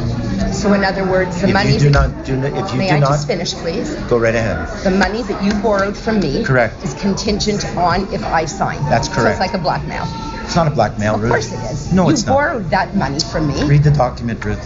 So 0.54 0.72
in 0.72 0.84
other 0.84 1.04
words, 1.04 1.40
the 1.40 1.48
If 1.48 1.52
money. 1.52 1.72
you 1.72 1.80
do 1.80 1.90
not, 1.90 2.10
do 2.24 2.36
not, 2.36 2.52
if 2.56 2.72
you 2.72 2.78
May 2.78 2.90
do 2.90 2.94
I 2.94 2.98
not, 3.00 3.08
just 3.10 3.26
finish, 3.26 3.54
please? 3.54 3.92
go 4.08 4.18
right 4.18 4.36
ahead. 4.36 4.68
The 4.84 4.92
money 4.92 5.22
that 5.24 5.42
you 5.42 5.52
borrowed 5.62 5.96
from 5.96 6.20
me. 6.20 6.44
Correct. 6.44 6.76
Is 6.84 6.94
contingent 6.94 7.66
on 7.76 8.06
if 8.14 8.24
I 8.24 8.44
sign. 8.46 8.78
That's 8.88 9.08
So 9.08 9.14
correct. 9.14 9.32
it's 9.32 9.40
like 9.40 9.54
a 9.54 9.58
blackmail. 9.62 10.06
It's 10.44 10.56
not 10.56 10.66
a 10.66 10.70
blackmail, 10.70 11.14
Of 11.16 11.22
Ruth. 11.22 11.30
course 11.32 11.52
it 11.52 11.72
is. 11.72 11.92
No, 11.92 12.04
you 12.04 12.10
it's 12.10 12.26
not. 12.26 12.34
borrowed 12.34 12.70
that 12.70 12.94
money 12.94 13.18
from 13.20 13.46
me. 13.48 13.54
Read 13.64 13.82
the 13.82 13.90
document, 13.90 14.44
Ruth, 14.44 14.60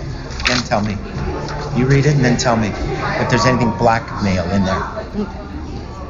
then 0.46 0.58
tell 0.68 0.82
me. 0.82 0.96
You 1.76 1.86
read 1.86 2.04
it 2.06 2.14
and 2.16 2.24
then 2.24 2.36
tell 2.36 2.56
me 2.56 2.68
if 3.20 3.28
there's 3.28 3.46
anything 3.46 3.72
blackmail 3.78 4.44
in 4.52 4.64
there. 4.64 4.82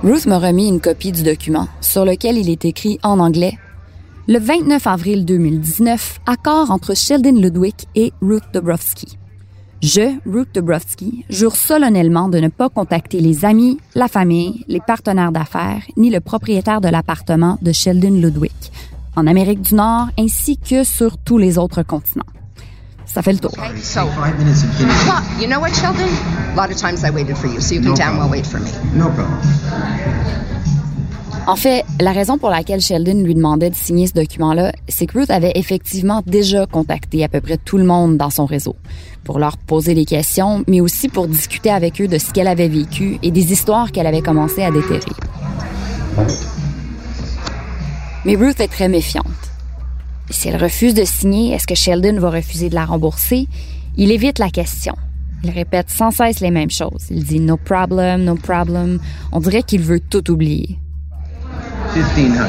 Ruth 0.03 0.27
m'a 0.27 0.39
remis 0.39 0.69
une 0.69 0.81
copie 0.81 1.13
du 1.13 1.23
document 1.23 1.69
sur 1.81 2.05
lequel 2.05 2.39
il 2.39 2.49
est 2.49 2.65
écrit 2.65 2.99
en 3.03 3.19
anglais 3.19 3.59
Le 4.29 4.39
29 4.39 4.87
avril 4.87 5.25
2019, 5.25 6.21
accord 6.27 6.71
entre 6.71 6.95
Sheldon 6.97 7.33
Ludwig 7.41 7.75
et 7.95 8.13
Ruth 8.21 8.45
Dobrowski. 8.53 9.19
Je, 9.83 10.19
Ruth 10.29 10.55
Dobrowski, 10.55 11.25
jure 11.31 11.55
solennellement 11.57 12.29
de 12.29 12.39
ne 12.39 12.49
pas 12.49 12.69
contacter 12.69 13.21
les 13.21 13.45
amis, 13.45 13.79
la 13.95 14.09
famille, 14.09 14.65
les 14.69 14.81
partenaires 14.81 15.33
d'affaires, 15.33 15.83
ni 15.97 16.11
le 16.11 16.21
propriétaire 16.21 16.81
de 16.81 16.89
l'appartement 16.89 17.59
de 17.63 17.73
Sheldon 17.73 18.11
Ludwig, 18.21 18.53
en 19.17 19.27
Amérique 19.27 19.63
du 19.63 19.75
Nord 19.75 20.09
ainsi 20.19 20.57
que 20.59 20.85
sur 20.85 21.19
tous 21.19 21.39
les 21.39 21.59
autres 21.59 21.83
continents. 21.83 22.25
Ça 23.07 23.23
fait 23.23 23.33
le 23.33 23.39
tour. 23.39 23.53
Okay, 23.57 23.81
so. 23.83 24.01
Five 24.23 24.39
minutes 24.39 24.63
and 24.65 24.73
finish. 24.75 25.07
Well, 25.07 25.41
you 25.41 25.49
know 25.49 25.61
what, 25.61 25.71
Sheldon? 25.75 26.09
A 26.53 26.57
lot 26.57 26.71
of 26.71 26.77
times 26.77 27.03
I 27.05 27.11
waited 27.11 27.37
for 27.39 27.47
you, 27.49 27.59
so 27.61 27.75
you 27.75 27.81
can 27.81 27.89
No 27.91 27.95
damn 27.97 28.19
well 28.19 28.29
problem. 28.29 28.31
wait 28.33 28.47
for 28.47 28.61
me. 28.61 28.69
No 28.95 29.09
problem. 29.09 29.39
En 31.47 31.57
fait, 31.57 31.87
la 31.99 32.13
raison 32.13 32.37
pour 32.37 32.51
laquelle 32.51 32.83
Sheldon 32.83 33.23
lui 33.25 33.35
demandait 33.35 33.71
de 33.71 33.75
signer 33.75 34.07
ce 34.07 34.13
document-là, 34.13 34.73
c'est 34.87 35.07
que 35.07 35.19
Ruth 35.19 35.31
avait 35.31 35.53
effectivement 35.55 36.23
déjà 36.27 36.67
contacté 36.67 37.25
à 37.25 37.29
peu 37.29 37.41
près 37.41 37.57
tout 37.57 37.79
le 37.79 37.85
monde 37.85 38.19
dans 38.19 38.29
son 38.29 38.45
réseau 38.45 38.77
pour 39.25 39.39
leur 39.39 39.57
poser 39.57 39.95
des 39.95 40.05
questions, 40.05 40.63
mais 40.69 40.83
aussi 40.83 41.09
pour 41.09 41.27
discuter 41.27 41.71
avec 41.71 42.03
eux 42.03 42.09
de 42.09 42.19
ce 42.19 42.33
qu'elle 42.35 42.49
avait 42.49 42.69
vécu 42.69 43.19
et 43.23 43.31
des 43.31 43.51
histoires 43.53 43.91
qu'elle 43.93 44.07
avait 44.07 44.21
commencé 44.21 44.63
à 44.63 44.71
déterrer. 44.71 45.01
Mais 48.25 48.35
Ruth 48.35 48.61
est 48.61 48.69
très 48.69 48.89
méfiante. 48.89 49.27
Si 50.31 50.49
elle 50.49 50.63
refuse 50.63 50.95
de 50.95 51.05
signer, 51.05 51.55
est-ce 51.55 51.67
que 51.67 51.75
Sheldon 51.75 52.19
va 52.19 52.31
refuser 52.31 52.69
de 52.69 52.75
la 52.75 52.85
rembourser? 52.85 53.49
Il 53.97 54.11
évite 54.11 54.39
la 54.39 54.51
question. 54.51 54.95
Il 55.45 55.51
répète 55.51 55.89
sans 55.91 56.11
cesse 56.11 56.41
les 56.41 56.51
mêmes 56.51 56.71
choses. 56.71 57.07
Il 57.11 57.25
dit 57.25 57.41
no 57.41 57.57
problem, 57.57 58.25
no 58.25 58.35
problem. 58.35 58.99
On 59.33 59.41
dirait 59.41 59.63
qu'il 59.63 59.83
veut 59.83 60.01
tout 60.01 60.31
oublier. 60.31 60.79
1500. 61.95 62.45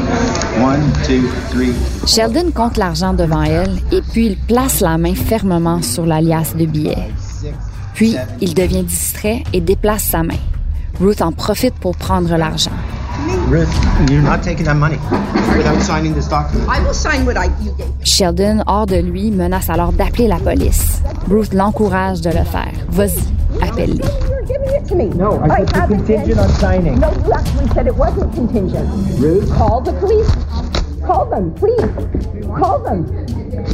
One, 0.61 0.91
two, 1.05 1.29
three. 1.51 1.73
Sheldon 2.05 2.51
compte 2.51 2.77
l'argent 2.77 3.13
devant 3.13 3.43
elle 3.43 3.79
et 3.91 4.01
puis 4.01 4.25
il 4.25 4.37
place 4.37 4.81
la 4.81 4.97
main 4.97 5.15
fermement 5.15 5.81
sur 5.81 6.05
la 6.05 6.19
liasse 6.19 6.55
de 6.55 6.65
billets. 6.65 7.09
Puis 7.93 8.15
il 8.41 8.53
devient 8.53 8.83
distrait 8.83 9.43
et 9.53 9.61
déplace 9.61 10.03
sa 10.03 10.23
main. 10.23 10.39
Ruth 10.99 11.21
en 11.21 11.31
profite 11.31 11.75
pour 11.75 11.95
prendre 11.95 12.35
l'argent. 12.35 12.71
Ruth, 13.49 13.69
you're 14.09 14.21
not 14.21 14.43
taking 14.43 14.65
that 14.65 14.75
money 14.75 14.97
without 15.57 15.81
signing 15.81 16.13
this 16.13 16.27
document. 16.27 16.69
I 16.69 16.79
will 16.83 16.93
sign 16.93 17.25
what 17.25 17.35
I 17.37 17.45
you 17.61 17.71
gave. 17.77 17.87
Sheldon, 18.03 18.63
hors 18.67 18.85
de 18.85 19.01
lui, 19.01 19.31
menace 19.31 19.69
alors 19.69 19.91
d'appeler 19.91 20.27
la 20.27 20.37
police. 20.37 21.01
Ruth 21.29 21.53
l'encourage 21.53 22.21
de 22.21 22.29
le 22.29 22.43
faire. 22.43 22.71
Vas-y, 22.89 23.19
appelle-les. 23.61 24.03
You're 24.29 24.45
giving 24.45 24.69
it 24.75 24.87
to 24.87 24.95
me. 24.95 25.05
No, 25.15 25.39
I 25.43 25.65
said 25.65 25.89
it 25.89 25.97
contingent 25.97 26.29
in- 26.31 26.39
on 26.39 26.49
signing. 26.49 26.99
No, 26.99 27.09
you 27.25 27.33
actually 27.33 27.67
said 27.73 27.87
it 27.87 27.95
wasn't 27.95 28.33
contingent. 28.35 28.87
Ruth? 29.19 29.49
Call 29.57 29.81
the 29.81 29.93
police. 29.93 30.29
Call 31.05 31.25
them, 31.25 31.51
please. 31.55 31.89
Call 32.57 32.79
them. 32.83 33.05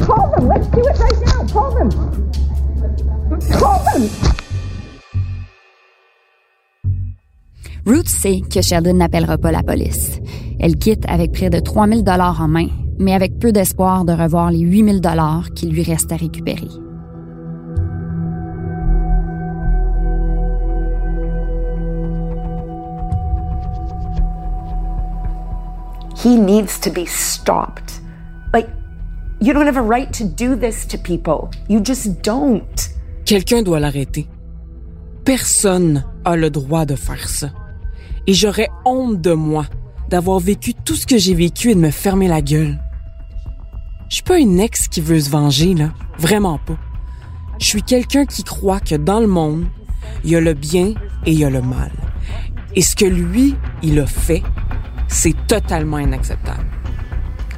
Call 0.06 0.30
them. 0.36 0.48
Let's 0.48 0.66
do 0.68 0.80
it 0.80 0.98
right 0.98 1.20
now. 1.26 1.46
Call 1.52 1.70
them. 1.74 1.90
Call 3.58 3.82
them. 3.92 4.08
Ruth 7.86 8.08
sait 8.08 8.40
que 8.52 8.60
Sheldon 8.60 8.94
n'appellera 8.94 9.38
pas 9.38 9.52
la 9.52 9.62
police. 9.62 10.20
Elle 10.58 10.76
quitte 10.76 11.04
avec 11.06 11.30
près 11.30 11.50
de 11.50 11.60
3000 11.60 12.02
dollars 12.02 12.40
en 12.40 12.48
main, 12.48 12.66
mais 12.98 13.14
avec 13.14 13.38
peu 13.38 13.52
d'espoir 13.52 14.04
de 14.04 14.12
revoir 14.12 14.50
les 14.50 14.58
8000 14.58 15.00
dollars 15.00 15.50
qui 15.54 15.68
lui 15.68 15.84
restent 15.84 16.10
à 16.10 16.16
récupérer. 16.16 16.66
He 26.24 26.36
needs 26.36 26.80
to 26.80 26.90
be 26.90 27.06
stopped. 27.06 28.00
Like, 28.52 28.66
you 29.40 29.52
don't 29.52 29.68
have 29.68 29.76
a 29.76 29.80
right 29.80 30.12
to 30.14 30.24
do 30.24 30.56
this 30.56 30.88
to 30.88 30.98
people. 30.98 31.50
You 31.68 31.80
just 31.80 32.20
don't. 32.24 32.90
Quelqu'un 33.24 33.62
doit 33.62 33.78
l'arrêter. 33.78 34.26
Personne 35.24 36.04
a 36.24 36.34
le 36.34 36.50
droit 36.50 36.84
de 36.84 36.96
faire 36.96 37.28
ça. 37.28 37.50
Et 38.26 38.34
j'aurais 38.34 38.68
honte 38.84 39.20
de 39.20 39.32
moi 39.32 39.66
d'avoir 40.08 40.38
vécu 40.40 40.74
tout 40.74 40.94
ce 40.94 41.06
que 41.06 41.18
j'ai 41.18 41.34
vécu 41.34 41.70
et 41.70 41.74
de 41.74 41.80
me 41.80 41.90
fermer 41.90 42.28
la 42.28 42.42
gueule. 42.42 42.78
Je 44.08 44.16
suis 44.16 44.22
pas 44.24 44.38
une 44.38 44.60
ex 44.60 44.88
qui 44.88 45.00
veut 45.00 45.18
se 45.20 45.30
venger, 45.30 45.74
là. 45.74 45.90
Vraiment 46.18 46.58
pas. 46.58 46.76
Je 47.58 47.66
suis 47.66 47.82
quelqu'un 47.82 48.24
qui 48.26 48.44
croit 48.44 48.80
que 48.80 48.94
dans 48.94 49.20
le 49.20 49.26
monde, 49.26 49.64
il 50.24 50.30
y 50.30 50.36
a 50.36 50.40
le 50.40 50.54
bien 50.54 50.94
et 51.24 51.32
il 51.32 51.38
y 51.38 51.44
a 51.44 51.50
le 51.50 51.62
mal. 51.62 51.90
Et 52.74 52.82
ce 52.82 52.94
que 52.94 53.04
lui, 53.04 53.56
il 53.82 53.98
a 53.98 54.06
fait, 54.06 54.42
c'est 55.08 55.34
totalement 55.46 55.98
inacceptable. 55.98 56.66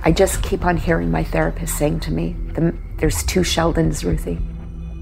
I 0.07 0.12
just 0.16 0.40
keep 0.42 0.64
on 0.64 0.76
hearing 0.76 1.11
my 1.11 1.24
therapist 1.24 1.76
saying 1.76 1.98
to 2.00 2.12
me, 2.12 2.35
"The- 2.54 2.72
there's 2.98 3.26
two 3.26 3.42
Sheldons, 3.42 4.04
Ruthie. 4.04 4.38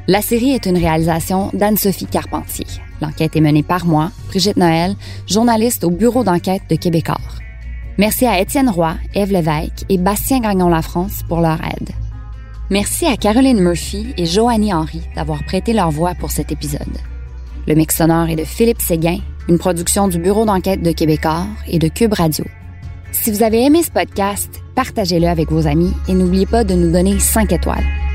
La 0.09 0.23
série 0.23 0.51
est 0.51 0.67
une 0.67 0.79
réalisation 0.79 1.51
d'Anne-Sophie 1.53 2.07
Carpentier. 2.07 2.67
L'enquête 3.03 3.35
est 3.35 3.41
menée 3.41 3.65
par 3.65 3.87
moi, 3.87 4.13
Brigitte 4.29 4.57
Noël, 4.57 4.95
journaliste 5.27 5.83
au 5.83 5.91
bureau 5.91 6.23
d'enquête 6.23 6.63
de 6.71 6.77
Québecor. 6.77 7.21
Merci 7.99 8.25
à 8.25 8.41
Étienne 8.41 8.71
Roy, 8.71 8.95
Ève 9.15 9.33
Lévesque 9.33 9.85
et 9.89 9.99
Bastien 9.99 10.39
Gagnon-La-France 10.41 11.25
pour 11.29 11.41
leur 11.41 11.59
aide. 11.65 11.91
Merci 12.71 13.07
à 13.07 13.17
Caroline 13.17 13.61
Murphy 13.61 14.15
et 14.17 14.27
Joannie 14.27 14.73
Henry 14.73 15.03
d'avoir 15.17 15.43
prêté 15.45 15.73
leur 15.73 15.91
voix 15.91 16.15
pour 16.15 16.31
cet 16.31 16.53
épisode. 16.53 16.83
Le 17.67 17.75
mix 17.75 17.97
sonore 17.97 18.29
est 18.29 18.37
de 18.37 18.45
Philippe 18.45 18.83
Séguin, 18.83 19.19
une 19.49 19.59
production 19.59 20.07
du 20.07 20.21
bureau 20.21 20.45
d'enquête 20.45 20.83
de 20.83 20.93
Québecor 20.93 21.47
et 21.67 21.81
de 21.81 21.89
Cube 21.89 22.13
Radio. 22.13 22.45
Si 23.11 23.33
vous 23.33 23.43
avez 23.43 23.65
aimé 23.65 23.83
ce 23.83 23.91
podcast, 23.91 24.51
partagez-le 24.77 25.27
avec 25.27 25.51
vos 25.51 25.67
amis 25.67 25.93
et 26.07 26.15
n'oubliez 26.15 26.47
pas 26.47 26.63
de 26.63 26.75
nous 26.75 26.93
donner 26.93 27.19
5 27.19 27.51
étoiles. 27.53 28.06